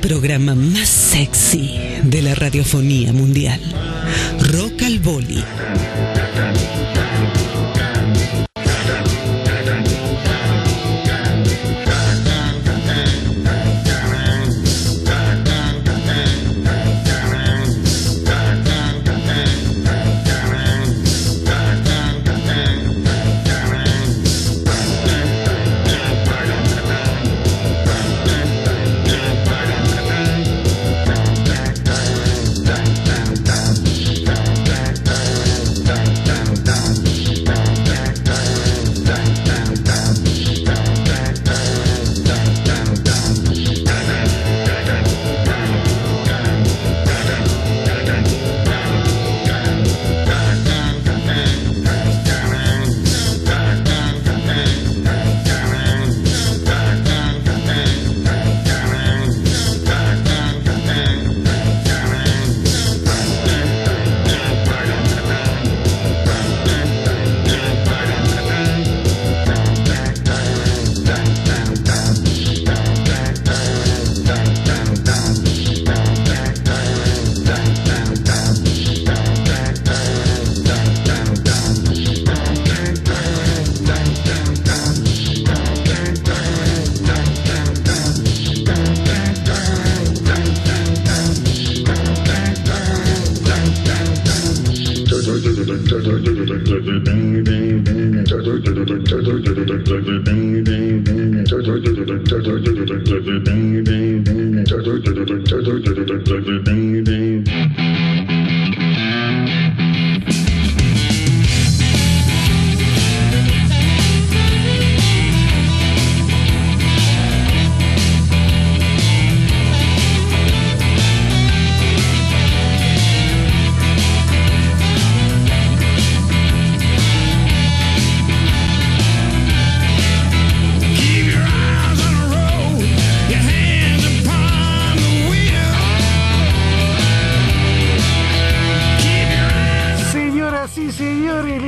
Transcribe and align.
Programa 0.00 0.54
más 0.54 0.88
sexy 0.88 1.78
de 2.04 2.22
la 2.22 2.34
radiofonía 2.34 3.12
mundial. 3.12 3.60
Rock 4.52 4.82
al 4.84 4.98
Boli. 5.00 5.42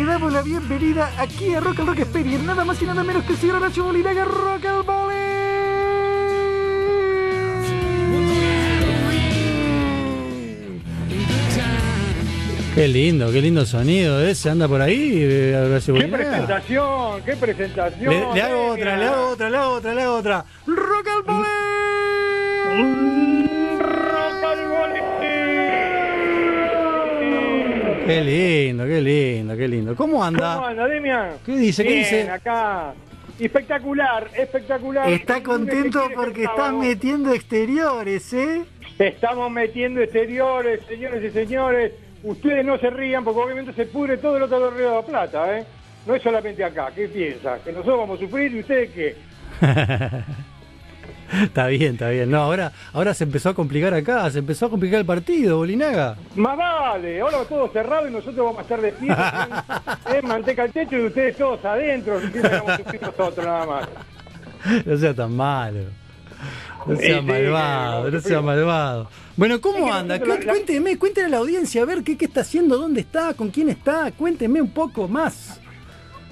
Le 0.00 0.06
damos 0.06 0.32
la 0.32 0.40
bienvenida 0.42 1.10
aquí 1.18 1.54
a 1.54 1.60
Rock 1.60 1.80
al 1.80 1.86
Rock 1.88 1.98
Experience, 2.00 2.46
nada 2.46 2.64
más 2.64 2.80
y 2.80 2.86
nada 2.86 3.04
menos 3.04 3.22
que 3.24 3.32
el 3.32 3.38
señor 3.38 3.60
Nacho 3.60 3.84
Molinaga 3.84 4.24
Rock 4.24 4.64
al 4.64 4.82
Qué 12.74 12.88
lindo, 12.88 13.30
qué 13.30 13.42
lindo 13.42 13.66
sonido 13.66 14.24
ese. 14.24 14.48
Anda 14.48 14.66
por 14.66 14.80
ahí, 14.80 15.12
eh, 15.16 15.66
Horacio 15.66 15.92
¡Qué 15.92 16.00
Bolinaga. 16.00 16.30
presentación! 16.30 17.22
¡Qué 17.22 17.36
presentación! 17.36 18.14
Le, 18.14 18.34
le 18.34 18.42
hago 18.42 18.66
otra, 18.68 18.96
le 18.96 19.04
hago 19.04 19.28
otra, 19.28 19.50
le 19.50 19.56
hago 19.58 19.72
otra, 19.74 19.94
le 19.94 20.02
hago 20.02 20.14
otra. 20.14 20.44
Rock 20.66 21.08
al 21.08 21.24
Rock 21.26 21.46
Qué 28.06 28.20
lindo, 28.22 28.84
qué 28.84 29.00
lindo, 29.00 29.56
qué 29.56 29.68
lindo. 29.68 29.94
¿Cómo 29.96 30.14
¿Cómo 30.14 30.24
anda? 30.24 30.68
anda, 30.68 30.88
Demian? 30.88 31.32
¿Qué 31.44 31.56
dice? 31.56 31.82
¿Qué 31.82 31.88
Bien, 31.90 32.02
dice? 32.02 32.30
acá. 32.30 32.94
Espectacular, 33.38 34.28
espectacular. 34.36 35.08
Está 35.10 35.42
contento 35.42 36.08
porque 36.14 36.44
estás 36.44 36.72
metiendo 36.74 37.32
exteriores, 37.32 38.32
¿eh? 38.34 38.62
Estamos 38.98 39.50
metiendo 39.50 40.00
exteriores, 40.02 40.80
señores 40.86 41.24
y 41.24 41.30
señores. 41.30 41.92
Ustedes 42.22 42.64
no 42.66 42.76
se 42.78 42.90
rían 42.90 43.24
porque 43.24 43.40
obviamente 43.40 43.72
se 43.72 43.86
pudre 43.86 44.18
todo 44.18 44.36
el 44.36 44.42
otro 44.42 44.60
lado 44.60 44.72
de 44.72 44.84
la 44.84 45.02
Plata, 45.02 45.58
¿eh? 45.58 45.64
No 46.06 46.14
es 46.14 46.22
solamente 46.22 46.62
acá. 46.62 46.90
¿Qué 46.94 47.08
piensa? 47.08 47.58
¿Que 47.64 47.72
nosotros 47.72 47.98
vamos 47.98 48.18
a 48.18 48.24
sufrir 48.24 48.52
y 48.54 48.60
ustedes 48.60 48.90
qué? 48.90 49.14
está 51.42 51.66
bien, 51.68 51.92
está 51.94 52.10
bien. 52.10 52.30
No, 52.30 52.38
ahora, 52.38 52.72
ahora 52.92 53.14
se 53.14 53.24
empezó 53.24 53.50
a 53.50 53.54
complicar 53.54 53.94
acá, 53.94 54.30
se 54.30 54.40
empezó 54.40 54.66
a 54.66 54.70
complicar 54.70 55.00
el 55.00 55.06
partido, 55.06 55.58
Bolinaga. 55.58 56.16
Más 56.34 56.56
vale, 56.56 57.20
ahora 57.20 57.38
todo 57.48 57.68
cerrado 57.68 58.08
y 58.08 58.10
nosotros 58.10 58.36
vamos 58.36 58.58
a 58.58 58.62
estar 58.62 58.80
de 58.80 58.92
fiesta, 58.92 59.64
en 60.14 60.26
manteca 60.26 60.62
al 60.62 60.72
techo 60.72 60.96
y 60.96 61.06
ustedes 61.06 61.36
todos 61.36 61.64
adentro, 61.64 62.20
nosotros 62.20 63.44
nada 63.44 63.66
más. 63.66 63.88
No 64.84 64.96
sea 64.96 65.14
tan 65.14 65.34
malo. 65.34 65.80
No 66.86 66.96
sea 66.96 67.20
sí, 67.20 67.26
malvado, 67.26 68.10
no 68.10 68.20
sea 68.20 68.40
malvado. 68.40 69.08
Bueno, 69.36 69.60
¿cómo 69.60 69.92
anda? 69.92 70.18
Cuénteme, 70.18 70.98
cuéntele 70.98 71.26
a 71.26 71.30
la 71.30 71.36
audiencia 71.38 71.82
a 71.82 71.84
ver 71.84 72.02
qué, 72.02 72.16
qué 72.16 72.24
está 72.24 72.40
haciendo, 72.40 72.78
dónde 72.78 73.00
está, 73.00 73.34
con 73.34 73.50
quién 73.50 73.68
está. 73.68 74.10
Cuénteme 74.12 74.60
un 74.60 74.70
poco 74.70 75.06
más. 75.06 75.59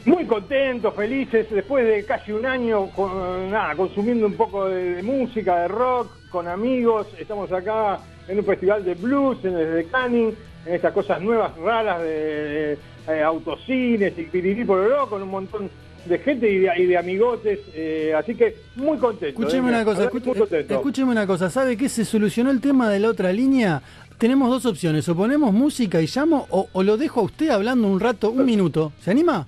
Muy 0.09 0.25
contentos, 0.25 0.95
felices, 0.95 1.47
después 1.51 1.87
de 1.87 2.03
casi 2.07 2.33
un 2.33 2.47
año 2.47 2.87
con, 2.97 3.51
nada, 3.51 3.77
consumiendo 3.77 4.27
un 4.27 4.33
poco 4.33 4.67
de, 4.67 4.95
de 4.95 5.03
música, 5.03 5.61
de 5.61 5.69
rock, 5.69 6.11
con 6.31 6.49
amigos. 6.49 7.09
Estamos 7.19 7.53
acá 7.53 8.01
en 8.27 8.39
un 8.39 8.45
festival 8.47 8.83
de 8.87 8.95
blues, 8.95 9.45
en 9.45 9.55
el 9.55 9.75
de 9.75 9.85
Canning, 9.85 10.33
en 10.65 10.75
estas 10.75 10.95
cosas 10.95 11.21
nuevas, 11.21 11.55
raras 11.59 12.01
de, 12.01 12.09
de, 12.09 12.79
eh, 13.07 13.23
autocines 13.23 14.19
y 14.19 14.23
pirirí 14.23 14.65
por 14.65 14.81
con 15.11 15.23
un 15.23 15.29
montón 15.29 15.69
de 16.07 16.19
gente 16.21 16.51
y 16.51 16.61
de, 16.61 16.71
y 16.79 16.87
de 16.87 16.97
amigotes. 16.97 17.59
eh, 17.75 18.15
así 18.19 18.35
que 18.35 18.57
muy 18.77 18.97
contento. 18.97 19.43
Escúcheme 19.43 19.69
¿eh? 19.69 19.75
una 19.75 19.85
cosa, 19.85 20.11
escúcheme 20.71 21.13
una 21.13 21.27
cosa. 21.27 21.51
¿Sabe 21.51 21.77
qué? 21.77 21.91
Se 21.91 22.07
solucionó 22.07 22.51
el 22.51 22.63
tema 22.63 22.89
de 22.89 22.99
la 22.99 23.11
otra 23.11 23.31
línea. 23.31 23.83
Tenemos 24.17 24.49
dos 24.49 24.65
opciones. 24.65 25.07
O 25.11 25.15
ponemos 25.15 25.53
música 25.53 26.01
y 26.01 26.07
llamo 26.07 26.47
o, 26.49 26.67
o 26.73 26.83
lo 26.83 26.97
dejo 26.97 27.21
a 27.21 27.25
usted 27.25 27.51
hablando 27.51 27.87
un 27.89 28.01
rato, 28.01 28.31
un 28.31 28.47
minuto. 28.47 28.93
¿Se 29.03 29.11
anima? 29.11 29.47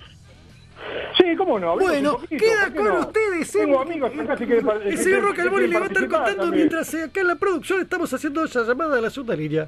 Cómo 1.41 1.59
no. 1.59 1.75
Bueno, 1.79 2.19
poquito, 2.19 2.45
queda 2.45 2.65
¿por 2.65 2.73
qué 2.73 2.79
con 2.81 2.89
no? 2.89 3.01
ustedes, 3.01 3.55
¿eh? 3.55 3.59
Tengo 3.61 3.81
amigos 3.81 4.13
acá 4.19 4.37
si 4.37 4.45
quieren 4.45 4.69
El 4.85 4.99
señor 4.99 5.35
quieren 5.35 5.71
le 5.71 5.79
va 5.79 5.85
a 5.87 5.89
estar 5.89 6.07
contando 6.07 6.43
también. 6.43 6.55
mientras 6.55 6.93
eh, 6.93 7.05
acá 7.05 7.21
en 7.23 7.29
la 7.29 7.35
producción 7.37 7.81
estamos 7.81 8.13
haciendo 8.13 8.45
esa 8.45 8.63
llamada 8.63 8.97
de 8.97 9.01
la 9.01 9.09
segunda 9.09 9.37
línea. 9.37 9.67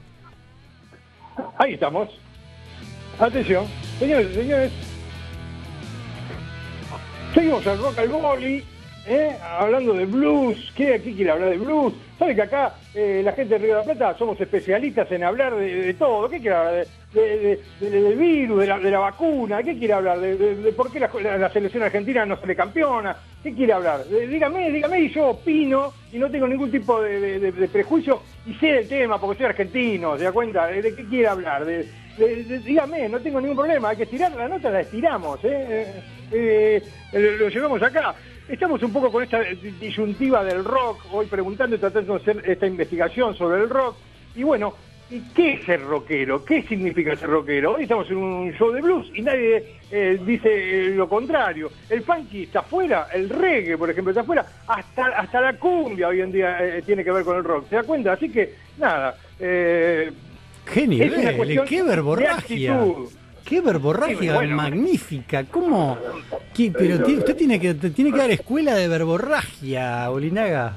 Ahí 1.57 1.73
estamos. 1.73 2.11
Atención, 3.19 3.65
señores 3.99 4.31
y 4.33 4.35
señores. 4.35 4.73
Seguimos 7.33 7.67
al 7.67 7.79
rock 7.79 7.99
al 8.01 8.09
boli, 8.11 8.65
¿eh? 9.07 9.39
hablando 9.43 9.95
de 9.95 10.05
blues. 10.05 10.73
¿Qué 10.77 10.93
aquí 10.93 11.15
quiere 11.15 11.31
hablar 11.31 11.49
de 11.49 11.57
blues? 11.57 11.95
¿Sabe 12.23 12.37
que 12.37 12.43
acá 12.43 12.75
eh, 12.95 13.21
la 13.25 13.33
gente 13.33 13.55
de 13.55 13.59
Río 13.59 13.75
de 13.75 13.79
la 13.81 13.95
Plata 13.95 14.17
somos 14.17 14.41
especialistas 14.41 15.11
en 15.11 15.25
hablar 15.25 15.57
de, 15.57 15.93
todo? 15.95 16.31
¿Qué 16.31 16.39
quiere 16.39 16.55
hablar? 16.55 16.87
De, 17.13 17.21
de- 17.21 17.61
de- 17.81 17.91
de- 17.91 18.01
del 18.01 18.17
virus, 18.17 18.61
de 18.61 18.67
la, 18.69 18.79
la 18.79 18.99
vacuna. 19.01 19.61
¿Qué 19.61 19.77
quiere 19.77 19.95
hablar? 19.95 20.21
De, 20.21 20.73
por 20.77 20.93
qué 20.93 21.01
la, 21.01 21.51
selección 21.53 21.83
argentina 21.83 22.25
no 22.25 22.37
sale 22.37 22.55
campeona. 22.55 23.17
¿Qué 23.43 23.53
quiere 23.53 23.73
hablar? 23.73 24.07
Dígame, 24.07 24.71
dígame 24.71 25.01
y 25.01 25.09
yo 25.13 25.31
opino 25.31 25.93
y 26.13 26.19
no 26.21 26.31
tengo 26.31 26.47
ningún 26.47 26.71
tipo 26.71 27.03
de, 27.03 27.69
prejuicio 27.73 28.23
y 28.47 28.55
sé 28.55 28.67
del 28.69 28.89
tema 28.89 29.21
porque 29.21 29.39
soy 29.39 29.47
argentino, 29.47 30.17
¿se 30.17 30.23
da 30.23 30.31
cuenta? 30.31 30.69
¿De, 30.69 30.95
qué 30.95 31.05
quiere 31.07 31.27
hablar? 31.27 31.67
Dígame, 31.67 33.09
no 33.09 33.19
tengo 33.19 33.41
ningún 33.41 33.57
problema, 33.57 33.89
hay 33.89 33.97
que 33.97 34.05
estirar 34.05 34.31
la 34.31 34.47
nota, 34.47 34.71
la 34.71 34.83
estiramos. 34.83 35.41
Eh, 35.43 35.93
eh, 36.31 36.83
lo 37.13 37.49
llevamos 37.49 37.83
acá. 37.83 38.15
Estamos 38.53 38.83
un 38.83 38.93
poco 38.93 39.11
con 39.11 39.23
esta 39.23 39.41
disyuntiva 39.81 40.45
del 40.45 40.63
rock, 40.63 41.07
hoy 41.11 41.25
preguntando 41.25 41.75
y 41.75 41.79
tratando 41.79 42.19
de 42.19 42.21
hacer 42.21 42.51
esta 42.51 42.67
investigación 42.67 43.35
sobre 43.35 43.63
el 43.63 43.71
rock. 43.71 43.97
Y 44.37 44.43
bueno, 44.43 44.75
¿y 45.11 45.21
qué 45.31 45.55
es 45.55 45.65
ser 45.65 45.81
rockero? 45.83 46.45
¿Qué 46.45 46.63
significa 46.65 47.17
ser 47.17 47.31
rockero? 47.31 47.77
Hoy 47.77 47.85
estamos 47.85 48.11
en 48.11 48.19
un 48.19 48.53
show 48.53 48.71
de 48.71 48.83
blues 48.83 49.11
y 49.15 49.23
nadie 49.23 49.79
eh, 49.91 50.21
dice 50.27 50.51
eh, 50.53 50.91
lo 50.91 51.09
contrario. 51.09 51.71
El 51.89 52.03
funky 52.03 52.43
está 52.43 52.59
afuera, 52.59 53.09
el 53.15 53.31
reggae, 53.31 53.79
por 53.79 53.89
ejemplo, 53.89 54.11
está 54.11 54.21
afuera, 54.21 54.45
hasta, 54.67 55.07
hasta 55.07 55.41
la 55.41 55.59
cumbia 55.59 56.09
hoy 56.09 56.21
en 56.21 56.31
día 56.31 56.59
eh, 56.63 56.83
tiene 56.83 57.03
que 57.03 57.11
ver 57.11 57.25
con 57.25 57.39
el 57.39 57.45
rock, 57.45 57.71
¿se 57.71 57.77
da 57.77 57.85
cuenta? 57.85 58.13
Así 58.13 58.29
que, 58.29 58.55
nada, 58.77 59.17
eh, 59.41 60.13
cuestión 61.39 61.67
¡Qué 61.67 61.77
de 61.77 61.89
verborragia! 61.89 62.75
actitud. 62.75 63.09
¡Qué 63.45 63.61
verborragia 63.61 64.19
Sí, 64.19 64.29
bueno. 64.29 64.57
magnífica! 64.57 65.45
¿Cómo? 65.45 65.99
¿Qué- 66.55 66.71
pero 66.77 66.97
usted 67.07 67.37
tiene 67.37 67.59
que, 67.61 67.75
tiene 67.75 68.11
que 68.13 68.19
dar 68.19 68.31
escuela 68.31 68.75
de 68.75 68.89
verborragia, 68.89 70.09
Bolinaga. 70.09 70.73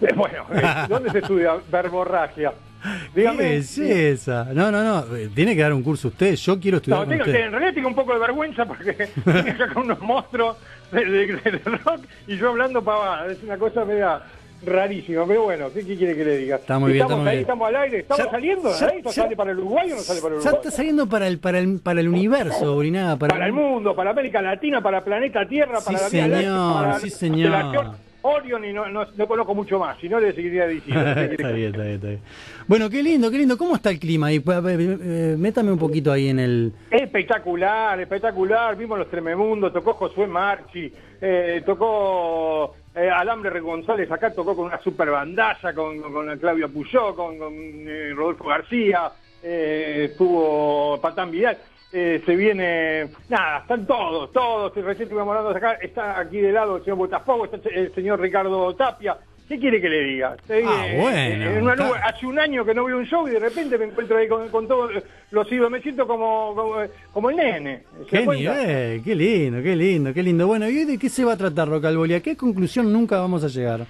Eh, 0.00 0.08
Bueno, 0.14 0.46
eh, 0.54 0.62
¿dónde 0.88 1.10
se 1.10 1.18
estudia 1.18 1.54
verborragia? 1.70 2.52
¡Qué 3.14 3.20
Dígame. 3.20 3.42
belleza! 3.44 4.48
No, 4.52 4.70
no, 4.70 4.82
no. 4.82 5.16
eh, 5.16 5.30
Tiene 5.34 5.54
que 5.54 5.62
dar 5.62 5.72
un 5.72 5.82
curso 5.82 6.08
usted. 6.08 6.34
Yo 6.36 6.58
quiero 6.60 6.78
estudiar 6.78 7.00
No, 7.00 7.06
con 7.06 7.12
tengo- 7.18 7.24
usted. 7.24 7.44
en 7.46 7.50
realidad 7.52 7.74
tengo 7.74 7.88
un 7.88 7.94
poco 7.94 8.12
de 8.12 8.18
vergüenza 8.18 8.66
porque 8.66 8.92
tengo 9.24 9.38
acá 9.38 9.72
con 9.72 9.84
unos 9.84 10.00
monstruos 10.00 10.56
de, 10.92 11.04
de- 11.04 11.26
de 11.26 11.58
rock 11.84 12.00
y 12.26 12.36
yo 12.36 12.50
hablando 12.50 12.82
pavada. 12.82 13.26
Es 13.30 13.42
una 13.42 13.56
cosa 13.56 13.84
media 13.84 14.20
rarísima, 14.66 15.24
pero 15.26 15.44
bueno, 15.44 15.68
¿qué, 15.72 15.84
qué 15.86 15.96
quiere 15.96 16.16
que 16.16 16.24
le 16.24 16.36
diga? 16.38 16.56
Está 16.56 16.78
muy 16.78 16.92
bien, 16.92 17.02
Estamos 17.02 17.12
está 17.12 17.22
muy 17.22 17.28
ahí, 17.30 17.36
bien. 17.36 17.42
estamos 17.42 17.68
al 17.68 17.76
aire, 17.76 17.98
estamos 17.98 18.24
Ya- 18.24 18.30
saliendo 18.30 18.70
ya- 18.78 18.86
¿eh? 18.86 18.94
¿Esto 18.98 19.10
ya- 19.10 19.22
sale 19.22 19.36
para 19.36 19.50
el 19.52 19.58
Uruguay 19.58 19.92
o 19.92 19.94
no 19.96 20.00
sale 20.02 20.20
para 20.20 20.34
el 20.34 20.40
Ya 20.40 20.48
Uruguay? 20.50 20.62
está 20.66 20.76
saliendo 20.76 21.06
para 21.08 21.26
el, 21.28 21.38
para 21.38 21.58
el, 21.58 21.80
para 21.80 22.00
el 22.00 22.08
universo, 22.08 22.74
Bolinaga. 22.74 23.16
Para, 23.16 23.34
Para 23.34 23.46
el 23.46 23.52
mundo, 23.52 23.94
para 23.94 24.10
América 24.10 24.42
Latina, 24.42 24.80
para 24.82 25.02
Planeta 25.04 25.46
Tierra, 25.46 25.80
Sí, 25.80 25.86
para 25.92 26.00
la 26.02 26.08
Vía 26.08 26.28
Láctea, 26.28 26.40
señor, 26.48 26.74
para 26.82 26.98
sí, 27.00 27.10
la 27.10 27.16
señor. 27.16 27.86
Orion 28.26 28.64
y 28.64 28.72
no, 28.72 28.88
no, 28.88 29.04
no 29.16 29.26
conozco 29.26 29.54
mucho 29.54 29.78
más, 29.78 29.98
si 29.98 30.08
no 30.08 30.18
le 30.18 30.32
seguiría 30.32 30.66
diciendo. 30.66 31.04
¿Qué 31.14 31.14
quiere 31.14 31.34
está 31.34 31.50
bien, 31.50 31.70
está 31.70 31.82
bien, 31.82 31.94
está 31.94 32.08
bien. 32.08 32.20
Bueno, 32.66 32.88
qué 32.88 33.02
lindo, 33.02 33.30
qué 33.30 33.36
lindo. 33.38 33.58
¿Cómo 33.58 33.76
está 33.76 33.90
el 33.90 33.98
clima 33.98 34.28
ahí? 34.28 34.42
Eh, 34.46 35.36
Métame 35.38 35.70
un 35.70 35.78
poquito 35.78 36.10
ahí 36.10 36.28
en 36.28 36.38
el... 36.38 36.72
Espectacular, 36.90 38.00
espectacular. 38.00 38.76
Vimos 38.76 38.98
los 38.98 39.10
Trememundos, 39.10 39.74
tocó 39.74 39.92
Josué 39.92 40.26
Marchi, 40.26 40.90
eh, 41.20 41.62
tocó 41.66 42.74
eh, 42.94 43.10
Alambre 43.10 43.60
González 43.60 44.10
acá, 44.10 44.32
tocó 44.32 44.56
con 44.56 44.66
una 44.66 44.80
super 44.80 45.10
bandaza, 45.10 45.74
con, 45.74 46.00
con, 46.00 46.38
Claudio 46.38 46.72
Puyó, 46.72 47.14
con, 47.14 47.38
con, 47.38 47.52
eh, 47.52 48.12
Rodolfo 48.14 48.44
García, 48.44 49.12
eh, 49.42 50.08
estuvo 50.10 50.98
Patán 51.00 51.30
Vidal. 51.30 51.58
Eh, 51.96 52.20
se 52.26 52.34
viene, 52.34 53.06
nada, 53.28 53.58
están 53.60 53.86
todos, 53.86 54.32
todos, 54.32 54.74
recién 54.74 55.04
estuvimos 55.04 55.28
hablando 55.28 55.52
de 55.52 55.58
acá, 55.58 55.72
está 55.74 56.18
aquí 56.18 56.38
de 56.40 56.50
lado 56.50 56.78
el 56.78 56.82
señor 56.82 56.98
Botafogo, 56.98 57.44
está 57.44 57.68
el 57.68 57.94
señor 57.94 58.20
Ricardo 58.20 58.74
Tapia, 58.74 59.16
¿qué 59.48 59.60
quiere 59.60 59.80
que 59.80 59.88
le 59.88 60.00
diga? 60.02 60.30
Ah, 60.50 60.86
eh, 60.88 60.98
bueno, 61.00 61.44
en 61.52 61.62
una 61.62 61.74
está- 61.74 61.88
nube- 61.88 62.00
hace 62.02 62.26
un 62.26 62.36
año 62.40 62.64
que 62.64 62.74
no 62.74 62.84
veo 62.84 62.98
un 62.98 63.04
show 63.06 63.28
y 63.28 63.30
de 63.30 63.38
repente 63.38 63.78
me 63.78 63.84
encuentro 63.84 64.16
ahí 64.16 64.26
con, 64.26 64.48
con 64.48 64.66
todos 64.66 64.90
los 65.30 65.52
ídolos, 65.52 65.70
me 65.70 65.80
siento 65.82 66.04
como, 66.04 66.52
como, 66.56 66.74
como 67.12 67.30
el 67.30 67.36
nene. 67.36 67.84
¿se 68.10 68.24
¡Qué 68.24 68.26
nivel! 68.26 69.02
¡Qué 69.04 69.14
lindo, 69.14 69.62
qué 69.62 69.76
lindo, 69.76 70.12
qué 70.12 70.22
lindo! 70.24 70.46
Bueno, 70.48 70.68
¿y 70.68 70.78
hoy 70.78 70.84
de 70.86 70.98
qué 70.98 71.08
se 71.08 71.24
va 71.24 71.34
a 71.34 71.36
tratar, 71.36 71.68
Rocalboli? 71.68 72.14
¿A 72.14 72.20
qué 72.20 72.36
conclusión 72.36 72.92
nunca 72.92 73.20
vamos 73.20 73.44
a 73.44 73.46
llegar? 73.46 73.86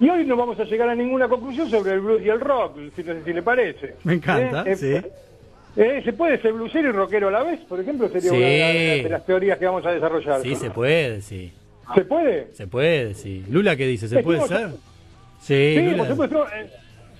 Y 0.00 0.08
hoy 0.10 0.26
no 0.26 0.36
vamos 0.36 0.58
a 0.58 0.64
llegar 0.64 0.88
a 0.88 0.94
ninguna 0.96 1.28
conclusión 1.28 1.70
sobre 1.70 1.92
el 1.92 2.00
blues 2.00 2.22
y 2.22 2.28
el 2.28 2.40
rock, 2.40 2.76
si, 2.96 3.02
si 3.02 3.32
le 3.32 3.42
parece. 3.42 3.94
Me 4.02 4.14
encanta, 4.14 4.64
Eh, 4.66 4.72
eh, 4.72 4.76
sí. 4.76 5.08
Eh, 5.76 6.00
¿Se 6.04 6.12
puede 6.12 6.40
ser 6.40 6.52
blusero 6.52 6.88
y 6.88 6.92
rockero 6.92 7.28
a 7.28 7.30
la 7.30 7.42
vez? 7.42 7.60
Por 7.68 7.80
ejemplo, 7.80 8.08
sería 8.08 8.30
Sí. 8.30 8.36
una 8.36 8.46
de 8.46 8.94
las, 8.96 9.02
de 9.04 9.08
las 9.10 9.26
teorías 9.26 9.58
que 9.58 9.66
vamos 9.66 9.84
a 9.86 9.92
desarrollar. 9.92 10.40
Sí, 10.42 10.54
se 10.54 10.70
puede, 10.70 11.20
sí. 11.20 11.52
¿Se 11.94 12.04
puede? 12.04 12.48
Se 12.54 12.66
puede, 12.66 13.14
sí. 13.14 13.44
Lula, 13.48 13.76
¿qué 13.76 13.86
dice? 13.86 14.08
¿Se 14.08 14.22
puede 14.22 14.40
ser? 14.48 14.68
Sí, 15.40 15.74
Sí, 15.76 15.82
Lula. 15.82 15.98
por 15.98 16.08
supuesto. 16.08 16.46
eh, 16.54 16.70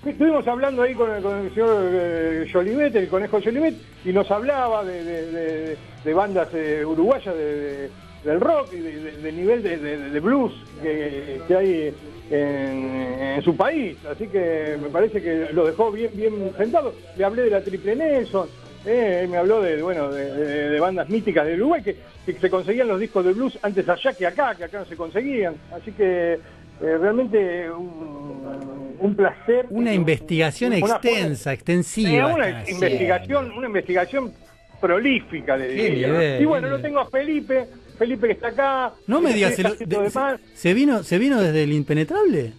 Estuvimos 0.04 0.46
hablando 0.46 0.82
ahí 0.82 0.94
con 0.94 1.10
el, 1.12 1.20
con 1.22 1.36
el 1.38 1.50
señor 1.52 1.84
eh, 1.90 2.48
Jolivet, 2.52 2.94
el 2.94 3.08
conejo 3.08 3.40
Jolivet, 3.42 3.74
y 4.04 4.12
nos 4.12 4.30
hablaba 4.30 4.84
de, 4.84 5.02
de- 5.02 5.76
de- 6.04 6.14
bandas 6.14 6.48
eh, 6.54 6.84
uruguayas 6.84 7.34
de- 7.34 7.56
de- 7.56 7.90
del 8.26 8.40
rock 8.40 8.72
y 8.74 8.80
de, 8.80 9.00
de- 9.00 9.16
de 9.18 9.32
nivel 9.32 9.62
de, 9.62 9.76
de- 9.78 10.20
blues 10.20 10.52
que, 10.82 11.40
que 11.46 11.56
hay 11.56 11.94
en, 12.30 13.22
en 13.36 13.42
su 13.42 13.56
país. 13.56 13.96
Así 14.10 14.26
que 14.26 14.76
me 14.82 14.88
parece 14.88 15.22
que 15.22 15.48
lo 15.52 15.64
dejó 15.66 15.90
bien 15.92 16.10
bien 16.14 16.32
sentado. 16.58 16.92
Le 17.16 17.24
hablé 17.24 17.42
de 17.42 17.50
la 17.50 17.60
Triple 17.62 17.94
Nelson, 17.96 18.48
eh, 18.84 19.26
me 19.30 19.36
habló 19.36 19.62
de 19.62 19.80
bueno 19.82 20.10
de, 20.10 20.24
de- 20.32 20.68
de 20.70 20.80
bandas 20.80 21.08
míticas 21.08 21.46
de 21.46 21.54
Uruguay 21.54 21.82
que, 21.82 21.96
que 22.26 22.32
se 22.34 22.50
conseguían 22.50 22.88
los 22.88 22.98
discos 23.00 23.24
de 23.24 23.32
blues 23.32 23.58
antes 23.62 23.88
allá 23.88 24.12
que 24.12 24.26
acá, 24.26 24.54
que 24.56 24.64
acá 24.64 24.80
no 24.80 24.86
se 24.86 24.96
conseguían. 24.96 25.54
Así 25.72 25.92
que 25.92 26.32
eh, 26.34 26.38
realmente 26.80 27.70
un, 27.70 28.96
un 28.98 29.14
placer. 29.14 29.66
Una 29.70 29.94
investigación 29.94 30.72
Una 30.72 30.78
extensa, 30.80 31.52
Eh, 31.52 31.54
extensiva. 31.54 32.26
una 32.34 32.48
investigación, 32.68 33.52
una 33.52 33.66
investigación 33.68 34.32
prolífica, 34.80 35.56
le 35.56 35.68
diría. 35.68 36.40
y 36.40 36.44
bueno, 36.44 36.66
qué 36.68 36.74
lo 36.74 36.80
tengo 36.82 37.00
a 37.00 37.06
Felipe, 37.08 37.66
Felipe 37.96 38.26
que 38.28 38.32
está 38.34 38.48
acá. 38.48 38.92
No 39.06 39.20
me 39.20 39.30
que 39.30 39.34
digas, 39.36 39.54
se, 39.54 39.62
lo- 39.62 39.74
de- 39.74 40.10
se- 40.10 40.38
se 40.54 40.74
vino, 40.74 41.02
¿se 41.02 41.18
vino 41.18 41.40
desde 41.40 41.62
el 41.64 41.72
impenetrable? 41.72 42.52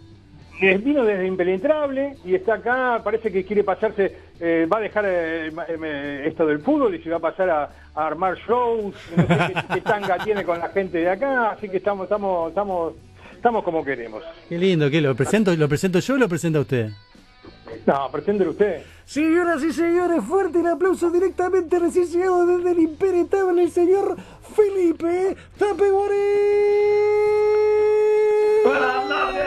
Vino 0.60 1.06
desde 1.06 1.28
Impenetrable 1.28 2.16
y 2.26 2.34
está 2.34 2.56
acá, 2.56 3.02
parece 3.04 3.32
que 3.32 3.46
quiere 3.46 3.64
pasarse, 3.64 4.12
eh, 4.40 4.66
va 4.72 4.78
a 4.78 4.82
dejar 4.82 5.06
eh, 5.08 5.52
ma- 5.54 5.68
eh, 5.70 6.24
esto 6.26 6.48
del 6.48 6.62
fútbol 6.62 6.96
y 6.96 7.04
se 7.04 7.12
va 7.12 7.18
a 7.18 7.20
pasar 7.20 7.48
a, 7.48 7.64
a 7.94 8.08
armar 8.08 8.36
shows, 8.40 8.96
no 9.16 9.28
sé 9.28 9.38
qué, 9.54 9.74
qué 9.76 9.82
tanga 9.82 10.18
tiene 10.24 10.44
con 10.44 10.58
la 10.58 10.70
gente 10.70 10.98
de 10.98 11.12
acá, 11.12 11.52
así 11.52 11.70
que 11.70 11.78
estamos, 11.78 12.06
estamos, 12.06 12.50
estamos, 12.50 12.94
estamos 13.36 13.64
como 13.64 13.86
queremos. 13.86 14.24
Qué 14.50 14.58
lindo, 14.58 14.90
¿qué 14.90 15.00
lo 15.00 15.14
presento? 15.16 15.56
¿Lo 15.56 15.70
presento 15.70 16.00
yo 16.00 16.16
o 16.16 16.18
lo 16.18 16.28
presenta 16.28 16.60
usted? 16.60 16.90
No, 17.86 18.12
preséntelo 18.12 18.52
usted. 18.52 18.82
Señoras 19.06 19.64
y 19.64 19.72
señores, 19.72 20.24
fuerte 20.24 20.60
el 20.60 20.68
aplauso 20.68 21.10
directamente 21.10 21.80
recién 21.80 22.06
llegado 22.08 22.46
desde 22.46 22.72
el 22.72 22.80
impenetrable 22.80 23.64
el 23.64 23.72
señor 23.72 24.16
Felipe 24.56 25.36
Tapeguarí. 25.58 26.16
Buenas 28.66 29.10
noches, 29.10 29.46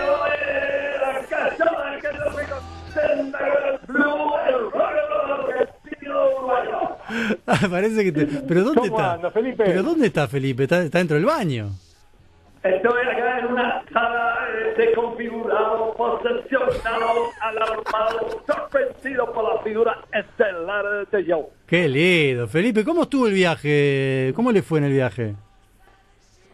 la 1.01 1.27
canción 1.29 1.69
que 2.01 2.09
no 2.19 2.31
me 2.37 2.43
contenta 2.49 3.39
con 3.39 3.69
el 3.69 3.79
blue, 3.87 4.31
el 4.49 4.61
rock 4.71 4.93
and 4.97 5.11
roll, 5.11 5.51
el 5.55 5.69
estilo 5.91 6.37
uruguayo. 6.39 6.79
Ah, 7.47 7.69
parece 7.71 8.05
que 8.05 8.13
te... 8.13 8.27
¿Pero 8.27 8.65
dónde 8.65 8.81
¿Cómo 8.81 8.97
está? 8.99 9.13
anda, 9.15 9.31
Felipe? 9.31 9.65
¿Pero 9.65 9.83
dónde 9.83 10.07
está 10.07 10.29
Felipe? 10.29 10.63
¿Está, 10.63 10.83
está 10.83 10.99
dentro 10.99 11.17
del 11.17 11.27
baño? 11.27 11.71
Estoy 12.63 13.01
acá 13.07 13.39
en 13.39 13.47
una 13.47 13.83
sala 13.91 14.37
desconfigurado, 14.77 15.95
posesionado, 15.95 17.31
alarmado, 17.41 18.43
sorprendido 18.47 19.33
por 19.33 19.55
la 19.55 19.63
figura 19.63 19.99
estelar 20.13 20.85
de 20.91 21.07
Tellón. 21.07 21.47
Qué 21.67 21.89
lindo. 21.89 22.47
Felipe, 22.47 22.85
¿cómo 22.85 23.05
estuvo 23.05 23.29
el 23.29 23.33
viaje? 23.33 24.33
¿Cómo 24.37 24.53
le 24.53 24.61
fue 24.61 24.79
en 24.81 24.85
el 24.85 24.93
viaje? 24.93 25.35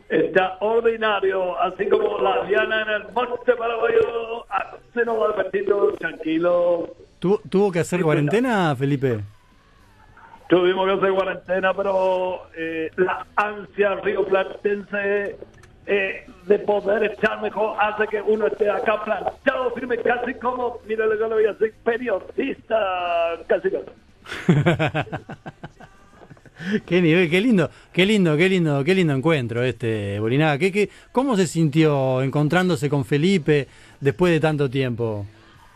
Extraordinario, 0.09 1.61
así 1.61 1.89
como 1.89 2.19
la 2.19 2.45
Diana 2.45 2.83
en 2.83 2.89
el 2.89 3.13
monte 3.13 3.57
paraguayo, 3.57 4.47
así 4.49 5.01
no 5.05 5.19
va 5.19 5.33
divertido, 5.33 5.93
tranquilo. 5.95 6.95
¿Tuvo, 7.19 7.41
¿Tuvo 7.51 7.73
que 7.73 7.81
hacer 7.81 8.03
cuarentena, 8.03 8.77
Felipe? 8.77 9.25
Tuvimos 10.49 10.87
que 10.87 10.93
hacer 10.93 11.13
cuarentena, 11.13 11.75
pero 11.75 12.43
eh, 12.57 12.89
la 12.95 13.27
ansia 13.35 13.97
rioplatense 13.97 15.37
eh, 15.87 16.27
de 16.47 16.59
poder 16.61 17.13
estar 17.13 17.41
mejor 17.41 17.77
hace 17.81 18.09
que 18.09 18.21
uno 18.21 18.47
esté 18.49 18.69
acá 18.71 19.05
planchado, 19.05 19.71
firme, 19.75 19.99
casi 19.99 20.35
como, 20.35 20.81
mire 20.87 21.07
lo 21.07 21.13
que 21.13 21.17
le 21.17 21.35
voy 21.35 21.45
a 21.47 21.53
decir, 21.53 21.75
periodista, 21.85 22.77
casi 23.47 23.71
casi. 23.71 23.91
qué 26.87 27.01
nivel, 27.01 27.31
qué 27.31 27.41
lindo, 27.41 27.71
qué 27.93 28.07
lindo, 28.07 28.37
qué 28.37 28.49
lindo, 28.49 28.85
qué 28.85 28.95
lindo 28.95 29.15
encuentro 29.15 29.63
este, 29.63 30.19
Bolinaga. 30.19 30.59
¿Qué, 30.59 30.73
qué, 30.73 30.91
¿Cómo 31.13 31.37
se 31.37 31.47
sintió 31.47 32.23
encontrándose 32.23 32.91
con 32.91 33.05
Felipe 33.05 33.69
después 34.01 34.33
de 34.33 34.41
tanto 34.41 34.69
tiempo? 34.69 35.27